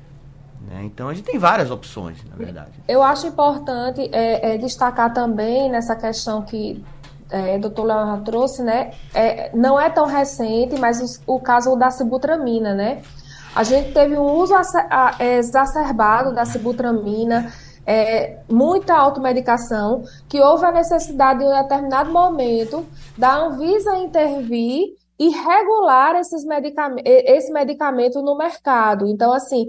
[0.68, 0.84] Né?
[0.84, 2.72] Então a gente tem várias opções, na verdade.
[2.86, 6.84] Eu acho importante é, é, destacar também nessa questão que
[7.30, 8.92] é, doutor Leonardo trouxe, né?
[9.14, 13.02] É, não é tão recente, mas o, caso da sibutramina, né?
[13.54, 14.54] A gente teve um uso
[15.18, 17.50] exacerbado da sibutramina
[17.86, 22.84] é, muita automedicação, que houve a necessidade de um determinado momento
[23.16, 29.06] da Anvisa intervir e regular esses medicam esse medicamento no mercado.
[29.06, 29.66] Então, assim,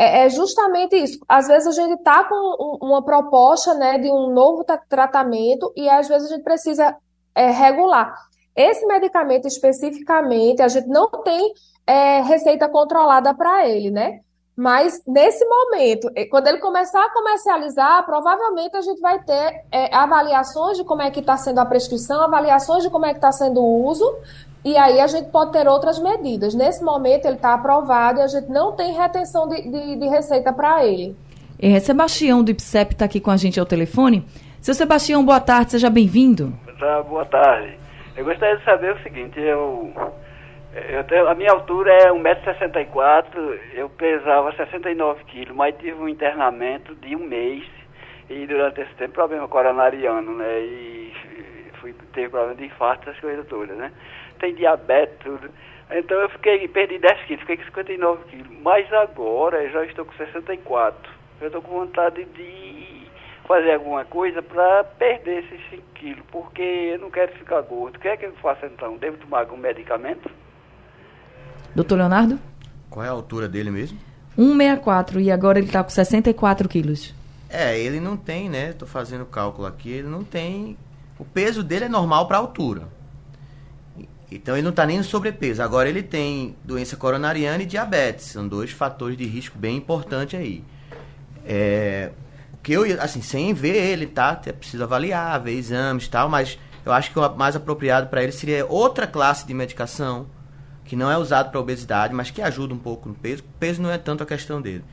[0.00, 1.18] é, é justamente isso.
[1.28, 6.08] Às vezes a gente está com uma proposta né, de um novo tratamento e às
[6.08, 6.96] vezes a gente precisa
[7.34, 8.14] é, regular.
[8.56, 11.52] Esse medicamento especificamente, a gente não tem
[11.86, 14.20] é, receita controlada para ele, né?
[14.56, 19.94] Mas nesse momento, eh, quando ele começar a comercializar, provavelmente a gente vai ter é,
[19.94, 23.32] avaliações de como é que está sendo a prescrição, avaliações de como é que está
[23.32, 24.04] sendo o uso,
[24.64, 26.54] e aí a gente pode ter outras medidas.
[26.54, 30.52] Nesse momento ele está aprovado e a gente não tem retenção de, de, de receita
[30.52, 31.16] para ele.
[31.58, 34.24] É, Sebastião do IPSEP está aqui com a gente ao telefone.
[34.60, 36.52] Seu Sebastião, boa tarde, seja bem-vindo.
[36.78, 37.78] Tá, boa tarde.
[38.16, 39.92] Eu gostaria de saber o seguinte, eu,
[40.90, 46.94] eu tenho, a minha altura é 1,64m, eu pesava 69 quilos, mas tive um internamento
[46.96, 47.64] de um mês
[48.28, 50.60] e durante esse tempo problema coronariano, né?
[50.60, 51.12] E
[51.80, 53.90] fui, teve problema de infarto, essas coisas todas, né?
[54.40, 55.50] Tem diabetes, tudo.
[55.90, 58.58] Então eu fiquei, perdi 10 quilos, fiquei com 59 quilos.
[58.62, 61.12] Mas agora eu já estou com 64.
[61.40, 63.06] Eu estou com vontade de
[63.46, 67.96] fazer alguma coisa para perder esses 5 quilos, porque eu não quero ficar gordo.
[67.96, 68.96] O que é que eu faço então?
[68.96, 70.30] Devo tomar algum medicamento?
[71.74, 72.38] Doutor Leonardo?
[72.88, 73.98] Qual é a altura dele mesmo?
[74.36, 77.14] 164 e agora ele está com 64 quilos.
[77.48, 78.72] É, ele não tem, né?
[78.72, 80.78] Tô fazendo cálculo aqui, ele não tem.
[81.18, 82.82] O peso dele é normal para altura.
[84.30, 85.62] Então ele não está nem no sobrepeso.
[85.62, 88.26] Agora ele tem doença coronariana e diabetes.
[88.26, 90.62] São dois fatores de risco bem importantes aí.
[91.44, 92.10] É,
[92.62, 94.34] que eu, assim, sem ver ele, tá?
[94.36, 98.32] Preciso avaliar, ver exames e tal, mas eu acho que o mais apropriado para ele
[98.32, 100.26] seria outra classe de medicação
[100.84, 103.42] que não é usado para obesidade, mas que ajuda um pouco no peso.
[103.42, 104.84] O peso não é tanto a questão dele.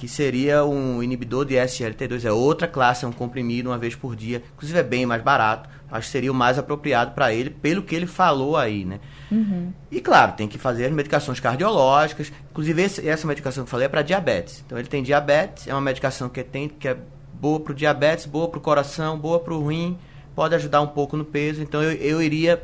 [0.00, 4.16] Que seria um inibidor de SLT2, é outra classe, é um comprimido uma vez por
[4.16, 4.42] dia.
[4.54, 5.68] Inclusive é bem mais barato.
[5.92, 8.98] Acho que seria o mais apropriado para ele, pelo que ele falou aí, né?
[9.30, 9.70] Uhum.
[9.90, 12.32] E claro, tem que fazer as medicações cardiológicas.
[12.50, 14.64] Inclusive, esse, essa medicação que eu falei é para diabetes.
[14.64, 16.96] Então, ele tem diabetes, é uma medicação que, tem, que é
[17.34, 19.98] boa para o diabetes, boa para o coração, boa para o rim,
[20.34, 21.60] pode ajudar um pouco no peso.
[21.60, 22.62] Então, eu, eu iria,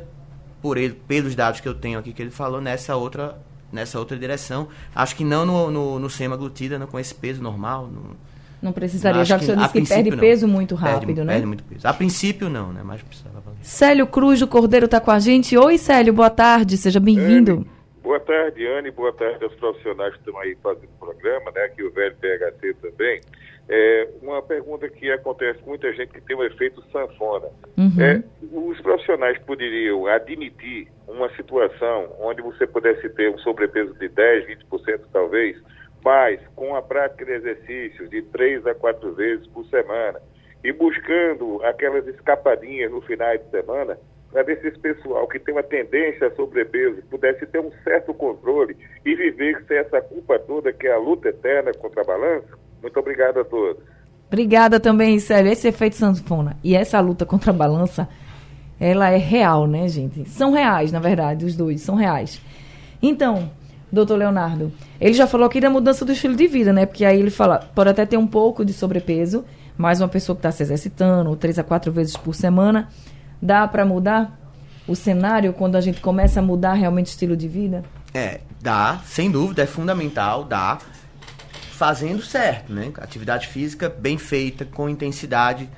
[0.59, 3.37] por ele, pelos dados que eu tenho aqui que ele falou, nessa outra,
[3.71, 4.67] nessa outra direção.
[4.95, 7.87] Acho que não no, no, no semaglutida, não com esse peso normal.
[7.87, 8.15] No,
[8.61, 10.17] não precisaria, já que o senhor disse que perde não.
[10.17, 11.33] peso muito rápido, perde, né?
[11.33, 11.87] Perde muito peso.
[11.87, 12.81] A princípio não, né?
[12.83, 13.57] Mas precisava valer.
[13.61, 15.55] Célio Cruz do Cordeiro está com a gente.
[15.55, 17.67] Oi, Célio, boa tarde, seja bem-vindo.
[18.01, 21.61] Boa tarde, Anne, boa tarde aos profissionais que estão aí fazendo o programa, né?
[21.65, 23.21] Aqui o velho PHT também.
[23.69, 27.47] É, uma pergunta que acontece com muita gente que tem o um efeito sanfona.
[27.77, 28.01] Uhum.
[28.01, 34.47] É, os profissionais poderiam admitir uma situação onde você pudesse ter um sobrepeso de 10,
[34.71, 35.61] 20% talvez,
[36.03, 40.21] mas com a prática de exercícios de três a quatro vezes por semana
[40.63, 43.97] e buscando aquelas escapadinhas no final de semana,
[44.31, 48.13] para ver se esse pessoal que tem uma tendência a sobrepeso pudesse ter um certo
[48.13, 52.66] controle e viver sem essa culpa toda que é a luta eterna contra a balança?
[52.81, 53.83] Muito obrigado a todos.
[54.27, 55.51] Obrigada também, Célio.
[55.51, 58.07] Esse efeito sanfona e essa luta contra a balança,
[58.79, 60.27] ela é real, né, gente?
[60.29, 62.41] São reais, na verdade, os dois são reais.
[63.01, 63.49] Então,
[63.91, 64.71] doutor Leonardo.
[64.99, 66.85] Ele já falou aqui da mudança do estilo de vida, né?
[66.85, 69.45] Porque aí ele fala, pode até ter um pouco de sobrepeso,
[69.77, 72.89] mas uma pessoa que está se exercitando, três a quatro vezes por semana,
[73.41, 74.37] dá para mudar
[74.87, 77.83] o cenário quando a gente começa a mudar realmente o estilo de vida?
[78.13, 80.79] É, dá, sem dúvida, é fundamental, dá.
[81.77, 82.91] Fazendo certo, né?
[82.97, 85.69] Atividade física bem feita, com intensidade,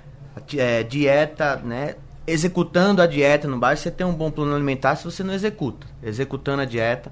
[0.57, 1.95] é, dieta, né?
[2.25, 5.85] Executando a dieta, não basta você ter um bom plano alimentar se você não executa.
[6.01, 7.11] Executando a dieta.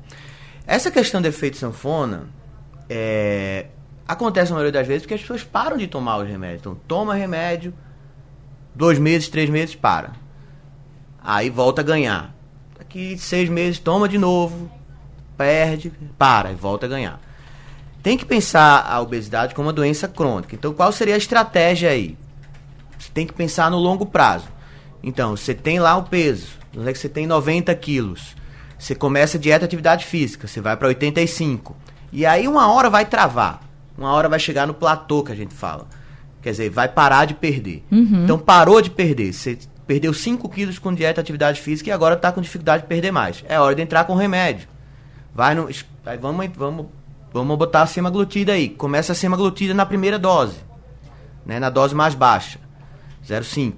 [0.66, 2.30] Essa questão do efeito sanfona
[2.90, 3.66] é,
[4.08, 6.62] acontece na maioria das vezes porque as pessoas param de tomar os remédios.
[6.62, 7.74] Então, toma remédio,
[8.74, 10.14] dois meses, três meses, para.
[11.22, 12.34] Aí volta a ganhar.
[12.78, 14.72] Daqui seis meses, toma de novo,
[15.36, 17.27] perde, para e volta a ganhar.
[18.02, 20.56] Tem que pensar a obesidade como uma doença crônica.
[20.56, 22.18] Então, qual seria a estratégia aí?
[22.98, 24.48] Você tem que pensar no longo prazo.
[25.04, 28.36] Então, você tem lá o peso, não é que você tem 90 quilos.
[28.78, 31.76] Você começa dieta atividade física, você vai para 85.
[32.12, 33.62] E aí uma hora vai travar.
[33.98, 35.88] Uma hora vai chegar no platô que a gente fala.
[36.42, 37.84] Quer dizer, vai parar de perder.
[37.92, 38.24] Uhum.
[38.24, 39.34] Então parou de perder.
[39.34, 43.12] Você perdeu 5 quilos com dieta atividade física e agora está com dificuldade de perder
[43.12, 43.44] mais.
[43.50, 44.68] É hora de entrar com remédio.
[45.34, 45.68] Vai no.
[46.22, 46.86] Vamos, vamos,
[47.38, 48.70] vamos botar a semaglutida aí.
[48.70, 50.58] Começa a semaglutida na primeira dose.
[51.46, 52.60] Né, na dose mais baixa.
[53.26, 53.74] 0,5.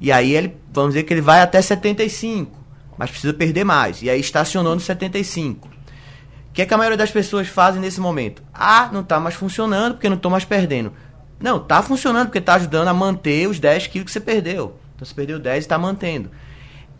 [0.00, 4.02] E aí ele, vamos dizer que ele vai até 75 mas precisa perder mais.
[4.02, 5.68] E aí estacionou no 75.
[5.68, 8.42] O que, é que a maioria das pessoas fazem nesse momento?
[8.52, 10.92] Ah, não está mais funcionando porque não estou mais perdendo.
[11.38, 14.78] Não, tá funcionando porque tá ajudando a manter os 10 quilos que você perdeu.
[14.94, 16.30] Então você perdeu 10 e está mantendo.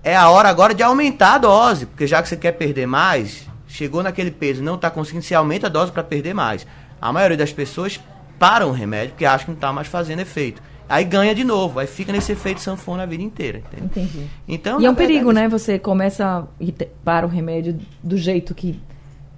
[0.05, 3.49] É a hora agora de aumentar a dose, porque já que você quer perder mais,
[3.77, 6.67] chegou naquele peso, não está conseguindo, se aumenta a dose para perder mais.
[7.01, 8.01] A maioria das pessoas
[8.39, 10.63] param o remédio porque acham que não está mais fazendo efeito.
[10.89, 13.59] Aí ganha de novo, aí fica nesse efeito sanfona a vida inteira.
[13.59, 13.87] Entendeu?
[13.87, 14.27] Entendi.
[14.47, 15.49] Então, e é um perigo, né?
[15.49, 16.73] Você começa e
[17.05, 18.81] para o remédio do jeito que,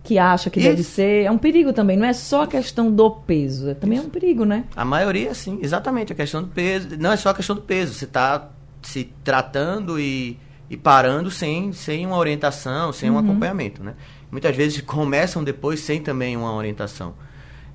[0.04, 0.68] que acha que Isso.
[0.68, 1.24] deve ser.
[1.24, 4.06] É um perigo também, não é só a questão do peso, é também Isso.
[4.06, 4.64] é um perigo, né?
[4.76, 6.12] A maioria, sim, exatamente.
[6.12, 6.90] A questão do peso.
[6.98, 7.94] Não é só a questão do peso.
[7.94, 8.50] Você está
[8.82, 13.16] se tratando e, e parando sem, sem uma orientação, sem uhum.
[13.16, 13.94] um acompanhamento, né?
[14.30, 17.14] Muitas vezes começam depois sem também uma orientação.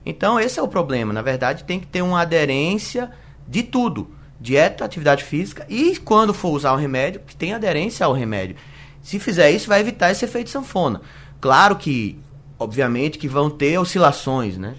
[0.05, 1.13] Então, esse é o problema.
[1.13, 3.11] Na verdade, tem que ter uma aderência
[3.47, 8.13] de tudo: dieta, atividade física e, quando for usar o remédio, que tenha aderência ao
[8.13, 8.55] remédio.
[9.01, 11.01] Se fizer isso, vai evitar esse efeito sanfona.
[11.41, 12.17] Claro que,
[12.57, 14.75] obviamente, que vão ter oscilações, né?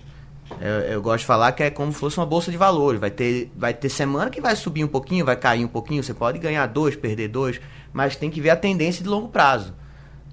[0.60, 3.00] Eu, eu, gosto de falar que é como se fosse uma bolsa de valores.
[3.00, 6.02] Vai ter, vai ter semana que vai subir um pouquinho, vai cair um pouquinho.
[6.02, 7.60] Você pode ganhar dois, perder dois,
[7.92, 9.74] mas tem que ver a tendência de longo prazo.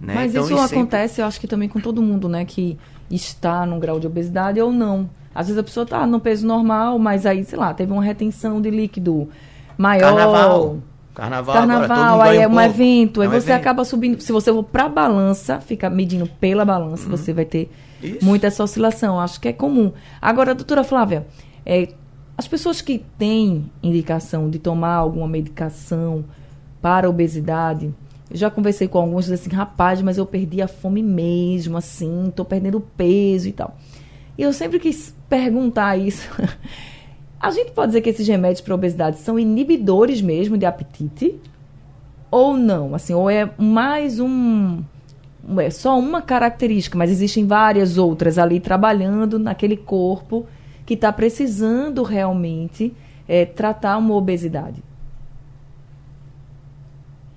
[0.01, 0.15] Né?
[0.15, 1.21] Mas então, isso acontece, sempre...
[1.21, 2.43] eu acho que também com todo mundo, né?
[2.43, 2.77] Que
[3.09, 5.09] está num grau de obesidade ou não.
[5.33, 8.61] Às vezes a pessoa está no peso normal, mas aí, sei lá, teve uma retenção
[8.61, 9.29] de líquido
[9.77, 10.09] maior.
[10.09, 10.77] Carnaval.
[11.13, 13.61] Carnaval, Carnaval aí é um, um evento, é aí um você evento.
[13.61, 14.19] acaba subindo.
[14.21, 17.11] Se você for para a balança, fica medindo pela balança, uhum.
[17.11, 17.69] você vai ter
[18.01, 18.23] Isso.
[18.23, 19.19] muita essa oscilação.
[19.19, 19.91] Acho que é comum.
[20.21, 21.27] Agora, doutora Flávia,
[21.65, 21.89] é,
[22.37, 26.23] as pessoas que têm indicação de tomar alguma medicação
[26.81, 27.93] para obesidade,
[28.33, 32.79] já conversei com alguns assim, rapaz, mas eu perdi a fome mesmo, assim, tô perdendo
[32.95, 33.75] peso e tal.
[34.37, 36.29] E eu sempre quis perguntar isso.
[37.39, 41.39] A gente pode dizer que esses remédios para obesidade são inibidores mesmo de apetite?
[42.29, 42.93] Ou não?
[42.93, 44.83] Assim, ou é mais um.
[45.57, 50.45] É só uma característica, mas existem várias outras ali trabalhando naquele corpo
[50.85, 52.93] que está precisando realmente
[53.27, 54.83] é, tratar uma obesidade.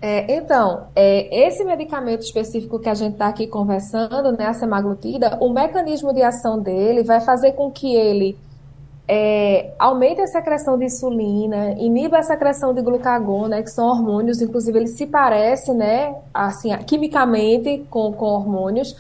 [0.06, 5.38] É, então, é, esse medicamento específico que a gente está aqui conversando, né, a semaglutida,
[5.40, 8.36] o mecanismo de ação dele vai fazer com que ele
[9.08, 14.42] é, aumente a secreção de insulina, iniba a secreção de glucagon, né, que são hormônios,
[14.42, 18.94] inclusive ele se parece, né, assim, quimicamente com, com hormônios,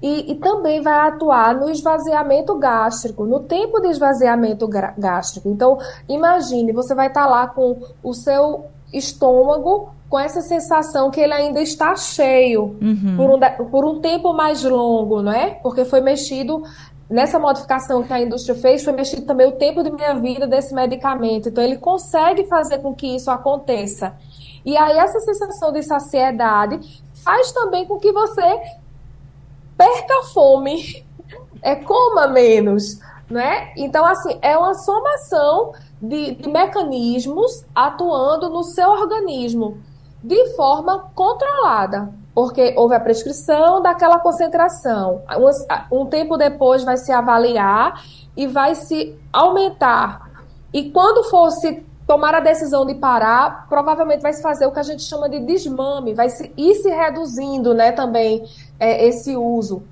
[0.00, 4.66] e, e, também vai atuar no esvaziamento gástrico, no tempo de esvaziamento
[4.96, 5.50] gástrico.
[5.50, 5.76] Então,
[6.08, 11.32] imagine, você vai estar tá lá com o seu estômago com essa sensação que ele
[11.32, 13.16] ainda está cheio uhum.
[13.16, 15.50] por, um, por um tempo mais longo, não é?
[15.50, 16.64] Porque foi mexido
[17.08, 20.74] nessa modificação que a indústria fez, foi mexido também o tempo de minha vida desse
[20.74, 21.48] medicamento.
[21.48, 24.16] Então, ele consegue fazer com que isso aconteça.
[24.64, 26.80] E aí, essa sensação de saciedade
[27.24, 28.60] faz também com que você
[29.78, 31.06] perca a fome,
[31.62, 32.98] é, coma menos,
[33.30, 33.72] né?
[33.76, 39.78] Então, assim, é uma somação de, de mecanismos atuando no seu organismo
[40.22, 45.22] de forma controlada, porque houve a prescrição daquela concentração.
[45.90, 48.02] Um, um tempo depois vai se avaliar
[48.36, 50.30] e vai se aumentar.
[50.72, 54.84] E quando fosse tomar a decisão de parar, provavelmente vai se fazer o que a
[54.84, 58.44] gente chama de desmame, vai se, ir se reduzindo né, também
[58.78, 59.84] é, esse uso.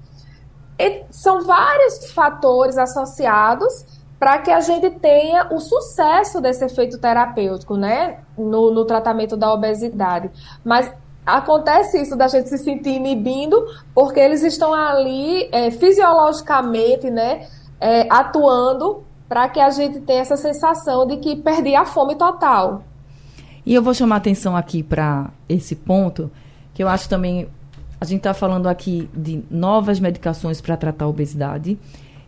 [0.78, 7.76] E são vários fatores associados para que a gente tenha o sucesso desse efeito terapêutico,
[7.76, 10.30] né, no, no tratamento da obesidade.
[10.64, 10.92] Mas
[11.24, 13.64] acontece isso da gente se sentir inibindo,
[13.94, 17.46] porque eles estão ali é, fisiologicamente, né,
[17.80, 22.82] é, atuando para que a gente tenha essa sensação de que perdi a fome total.
[23.64, 26.30] E eu vou chamar atenção aqui para esse ponto,
[26.72, 27.48] que eu acho também
[28.00, 31.78] a gente está falando aqui de novas medicações para tratar a obesidade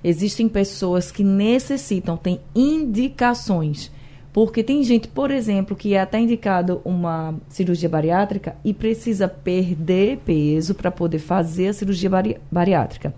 [0.03, 3.90] Existem pessoas que necessitam, têm indicações.
[4.32, 10.18] Porque tem gente, por exemplo, que é até indicado uma cirurgia bariátrica e precisa perder
[10.18, 13.12] peso para poder fazer a cirurgia bari bariátrica.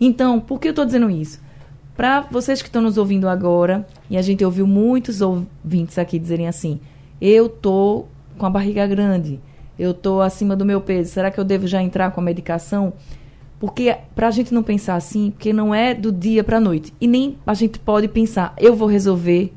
[0.00, 1.40] Então, por que eu estou dizendo isso?
[1.96, 6.48] Para vocês que estão nos ouvindo agora, e a gente ouviu muitos ouvintes aqui dizerem
[6.48, 6.80] assim:
[7.20, 8.06] eu tô
[8.38, 9.38] com a barriga grande,
[9.78, 12.94] eu tô acima do meu peso, será que eu devo já entrar com a medicação?
[13.60, 16.94] Porque para a gente não pensar assim, porque não é do dia para a noite.
[16.98, 19.52] E nem a gente pode pensar, eu vou resolver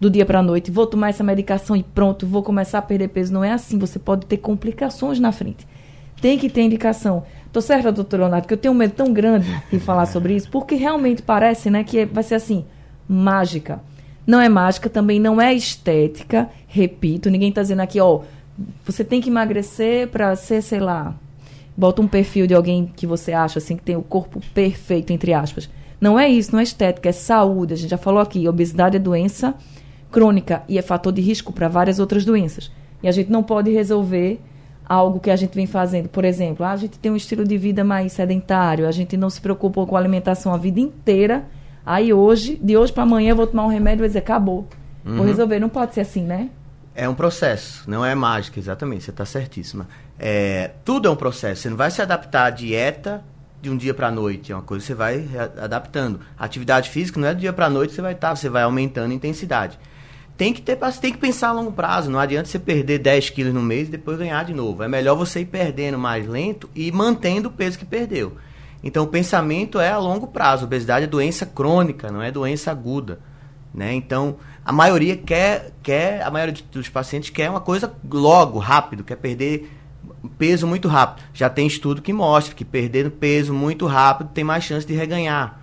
[0.00, 3.08] do dia para a noite, vou tomar essa medicação e pronto, vou começar a perder
[3.08, 3.34] peso.
[3.34, 5.66] Não é assim, você pode ter complicações na frente.
[6.18, 7.24] Tem que ter indicação.
[7.52, 10.50] Tô certa, doutor Leonardo, que eu tenho um medo tão grande de falar sobre isso,
[10.50, 12.64] porque realmente parece né, que vai ser assim,
[13.06, 13.80] mágica.
[14.26, 16.48] Não é mágica, também não é estética.
[16.66, 18.22] Repito, ninguém está dizendo aqui, ó,
[18.82, 21.14] você tem que emagrecer para ser, sei lá,
[21.76, 25.34] bota um perfil de alguém que você acha assim que tem o corpo perfeito entre
[25.34, 25.68] aspas.
[26.00, 27.74] Não é isso, não é estética, é saúde.
[27.74, 29.54] A gente já falou aqui, obesidade é doença
[30.10, 32.70] crônica e é fator de risco para várias outras doenças.
[33.02, 34.40] E a gente não pode resolver
[34.88, 36.08] algo que a gente vem fazendo.
[36.08, 39.28] Por exemplo, ah, a gente tem um estilo de vida mais sedentário, a gente não
[39.28, 41.44] se preocupa com a alimentação a vida inteira.
[41.84, 44.66] Aí hoje, de hoje para amanhã, eu vou tomar um remédio e vai dizer, acabou.
[45.04, 45.16] Uhum.
[45.16, 45.58] Vou resolver.
[45.58, 46.50] Não pode ser assim, né?
[46.94, 49.86] É um processo, não é mágica, exatamente, você está certíssima.
[50.18, 53.22] É, tudo é um processo, você não vai se adaptar à dieta
[53.60, 55.28] de um dia para a noite, é uma coisa que você vai
[55.60, 56.20] adaptando.
[56.38, 58.62] Atividade física não é do dia para a noite, você vai estar, tá, você vai
[58.62, 59.78] aumentando a intensidade
[60.36, 62.10] tem que ter tem que pensar a longo prazo.
[62.10, 64.82] Não adianta você perder 10 quilos no mês e depois ganhar de novo.
[64.82, 68.36] É melhor você ir perdendo mais lento e mantendo o peso que perdeu.
[68.82, 70.64] Então o pensamento é a longo prazo.
[70.64, 73.18] Obesidade é doença crônica, não é doença aguda.
[73.72, 73.94] Né?
[73.94, 79.16] Então a maioria quer, quer, a maioria dos pacientes quer uma coisa logo, rápido, quer
[79.16, 79.70] perder
[80.26, 81.24] peso muito rápido.
[81.32, 85.60] Já tem estudo que mostra que perdendo peso muito rápido tem mais chance de reganhar.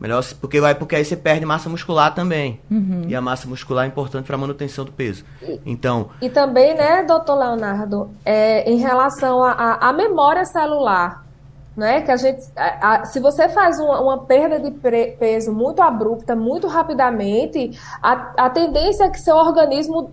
[0.00, 2.60] Melhor, porque vai porque aí você perde massa muscular também.
[2.70, 3.04] Uhum.
[3.08, 5.24] E a massa muscular é importante para a manutenção do peso.
[5.64, 6.10] Então.
[6.20, 11.24] E também, né, doutor Leonardo, é, em relação à memória celular,
[11.76, 12.02] né?
[12.02, 15.80] Que a gente, a, a, se você faz uma, uma perda de pre, peso muito
[15.80, 20.10] abrupta, muito rapidamente, a, a tendência é que seu organismo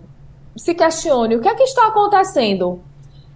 [0.56, 2.80] se questione o que é que está acontecendo.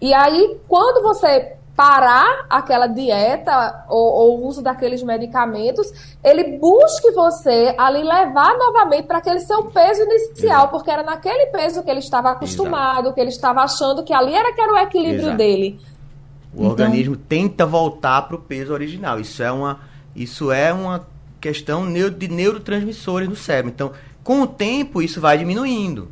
[0.00, 5.92] E aí, quando você parar aquela dieta ou, o uso daqueles medicamentos,
[6.24, 10.70] ele busque você ali levar novamente para aquele seu peso inicial, Exato.
[10.70, 13.14] porque era naquele peso que ele estava acostumado, Exato.
[13.14, 15.36] que ele estava achando que ali era que era o equilíbrio Exato.
[15.36, 15.78] dele.
[16.54, 16.70] O então...
[16.70, 19.20] organismo tenta voltar para o peso original.
[19.20, 19.80] Isso é uma,
[20.14, 21.06] isso é uma
[21.38, 23.70] questão de neurotransmissores no cérebro.
[23.70, 23.92] Então,
[24.24, 26.08] com o tempo, isso vai diminuindo.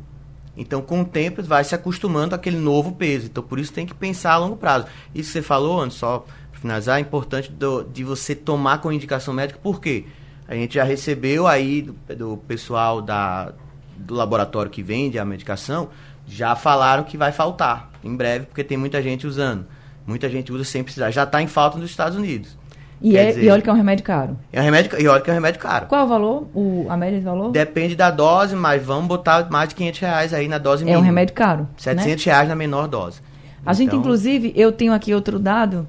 [0.57, 3.25] Então, com o tempo, vai se acostumando àquele novo peso.
[3.25, 4.85] Então, por isso tem que pensar a longo prazo.
[5.13, 8.91] Isso que você falou, antes, só para finalizar, é importante do, de você tomar com
[8.91, 10.05] indicação médica, por quê?
[10.47, 13.51] A gente já recebeu aí do, do pessoal da,
[13.97, 15.89] do laboratório que vende a medicação,
[16.27, 19.65] já falaram que vai faltar em breve, porque tem muita gente usando.
[20.05, 21.09] Muita gente usa sem precisar.
[21.09, 22.55] Já está em falta nos Estados Unidos.
[23.01, 24.37] E, é, dizer, e olha que é um remédio caro.
[24.51, 25.85] É um remédio, e olha que é um remédio caro.
[25.87, 26.47] Qual é o valor?
[26.53, 27.51] O, a média de valor?
[27.51, 30.99] Depende da dose, mas vamos botar mais de 500 reais aí na dose mínima.
[30.99, 31.67] É um remédio caro.
[31.77, 32.31] 700 né?
[32.31, 33.19] reais na menor dose.
[33.59, 33.73] A então...
[33.73, 35.87] gente, inclusive, eu tenho aqui outro dado,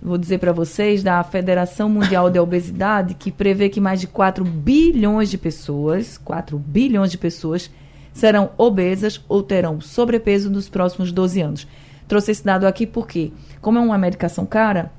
[0.00, 4.44] vou dizer para vocês, da Federação Mundial de Obesidade, que prevê que mais de 4
[4.44, 7.70] bilhões de pessoas, 4 bilhões de pessoas,
[8.12, 11.68] serão obesas ou terão sobrepeso nos próximos 12 anos.
[12.06, 14.92] Trouxe esse dado aqui porque, como é uma medicação cara,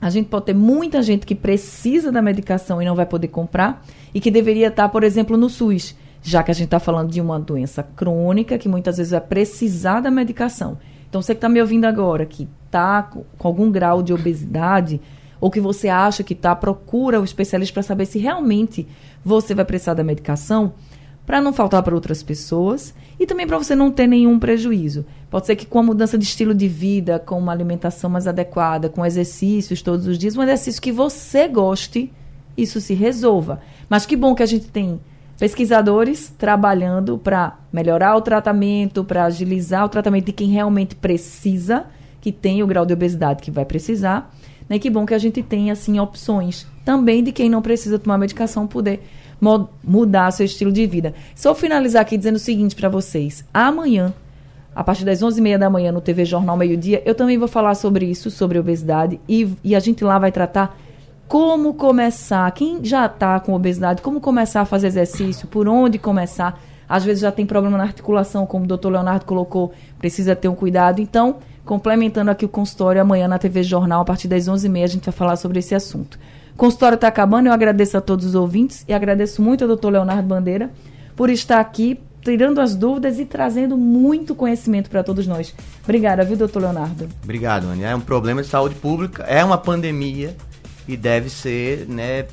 [0.00, 3.84] a gente pode ter muita gente que precisa da medicação e não vai poder comprar
[4.14, 7.20] e que deveria estar, por exemplo, no SUS, já que a gente está falando de
[7.20, 10.78] uma doença crônica que muitas vezes vai precisar da medicação.
[11.08, 15.00] Então, você que está me ouvindo agora, que está com algum grau de obesidade
[15.40, 18.86] ou que você acha que está, procura o especialista para saber se realmente
[19.24, 20.74] você vai precisar da medicação
[21.26, 25.04] para não faltar para outras pessoas e também para você não ter nenhum prejuízo.
[25.28, 28.88] Pode ser que com a mudança de estilo de vida, com uma alimentação mais adequada,
[28.88, 32.12] com exercícios todos os dias, um exercício que você goste,
[32.56, 33.60] isso se resolva.
[33.88, 35.00] Mas que bom que a gente tem
[35.36, 41.86] pesquisadores trabalhando para melhorar o tratamento, para agilizar o tratamento de quem realmente precisa,
[42.20, 44.32] que tem o grau de obesidade que vai precisar.
[44.68, 44.78] Né?
[44.78, 48.66] Que bom que a gente tem assim opções também de quem não precisa tomar medicação
[48.66, 49.02] poder
[49.40, 51.14] mudar seu estilo de vida.
[51.34, 53.44] Só finalizar aqui dizendo o seguinte para vocês.
[53.52, 54.12] Amanhã,
[54.74, 57.74] a partir das 11h30 da manhã no TV Jornal Meio Dia, eu também vou falar
[57.74, 60.76] sobre isso, sobre obesidade, e, e a gente lá vai tratar
[61.28, 66.60] como começar, quem já está com obesidade, como começar a fazer exercício, por onde começar.
[66.88, 70.54] Às vezes já tem problema na articulação, como o doutor Leonardo colocou, precisa ter um
[70.54, 71.00] cuidado.
[71.00, 75.04] Então, complementando aqui o consultório, amanhã na TV Jornal, a partir das 11h30, a gente
[75.06, 76.16] vai falar sobre esse assunto.
[76.56, 79.90] O consultório está acabando, eu agradeço a todos os ouvintes e agradeço muito ao doutor
[79.90, 80.70] Leonardo Bandeira
[81.14, 85.54] por estar aqui, tirando as dúvidas e trazendo muito conhecimento para todos nós.
[85.84, 87.10] Obrigada, viu, doutor Leonardo?
[87.22, 87.84] Obrigado, Anny.
[87.84, 90.34] É um problema de saúde pública, é uma pandemia
[90.88, 92.24] e deve ser né,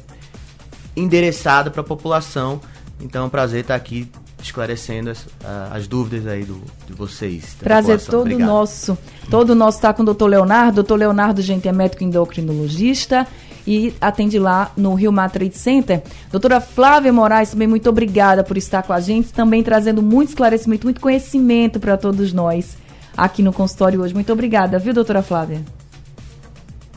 [0.95, 2.61] endereçado para a população.
[3.01, 4.09] Então é um prazer estar aqui
[4.41, 5.28] esclarecendo as,
[5.69, 7.57] as dúvidas aí do, de vocês.
[7.59, 8.47] Prazer todo Obrigado.
[8.47, 8.97] nosso.
[9.30, 10.76] Todo nosso está com o doutor Leonardo.
[10.76, 13.28] Doutor Leonardo, gente, é médico endocrinologista
[13.66, 16.03] e atende lá no Rio Mar Trade Center.
[16.32, 20.86] Doutora Flávia Moraes, também muito obrigada por estar com a gente, também trazendo muito esclarecimento,
[20.86, 22.78] muito conhecimento para todos nós
[23.16, 24.14] aqui no consultório hoje.
[24.14, 25.61] Muito obrigada, viu, doutora Flávia?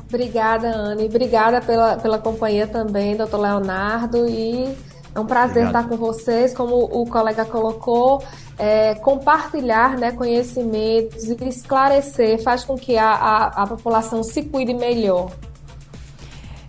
[0.08, 1.06] Obrigada, Anne.
[1.06, 4.26] Obrigada pela, pela companhia também, doutor Leonardo.
[4.28, 4.74] E
[5.14, 5.84] é um prazer Obrigado.
[5.84, 8.22] estar com vocês, como o colega colocou,
[8.58, 14.74] é, compartilhar né, conhecimentos e esclarecer faz com que a, a, a população se cuide
[14.74, 15.30] melhor.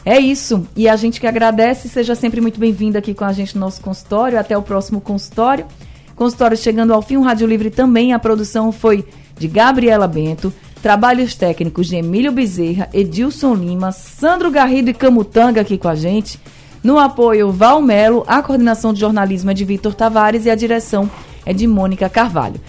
[0.09, 0.65] É isso.
[0.73, 3.81] E a gente que agradece, seja sempre muito bem-vindo aqui com a gente no nosso
[3.81, 4.39] consultório.
[4.39, 5.65] Até o próximo consultório.
[6.15, 8.13] Consultório chegando ao fim, o Rádio Livre também.
[8.13, 9.05] A produção foi
[9.37, 10.53] de Gabriela Bento.
[10.81, 16.39] Trabalhos técnicos de Emílio Bezerra, Edilson Lima, Sandro Garrido e Camutanga aqui com a gente.
[16.81, 21.11] No apoio, Val Melo, a coordenação de jornalismo é de Vitor Tavares e a direção
[21.45, 22.61] é de Mônica Carvalho.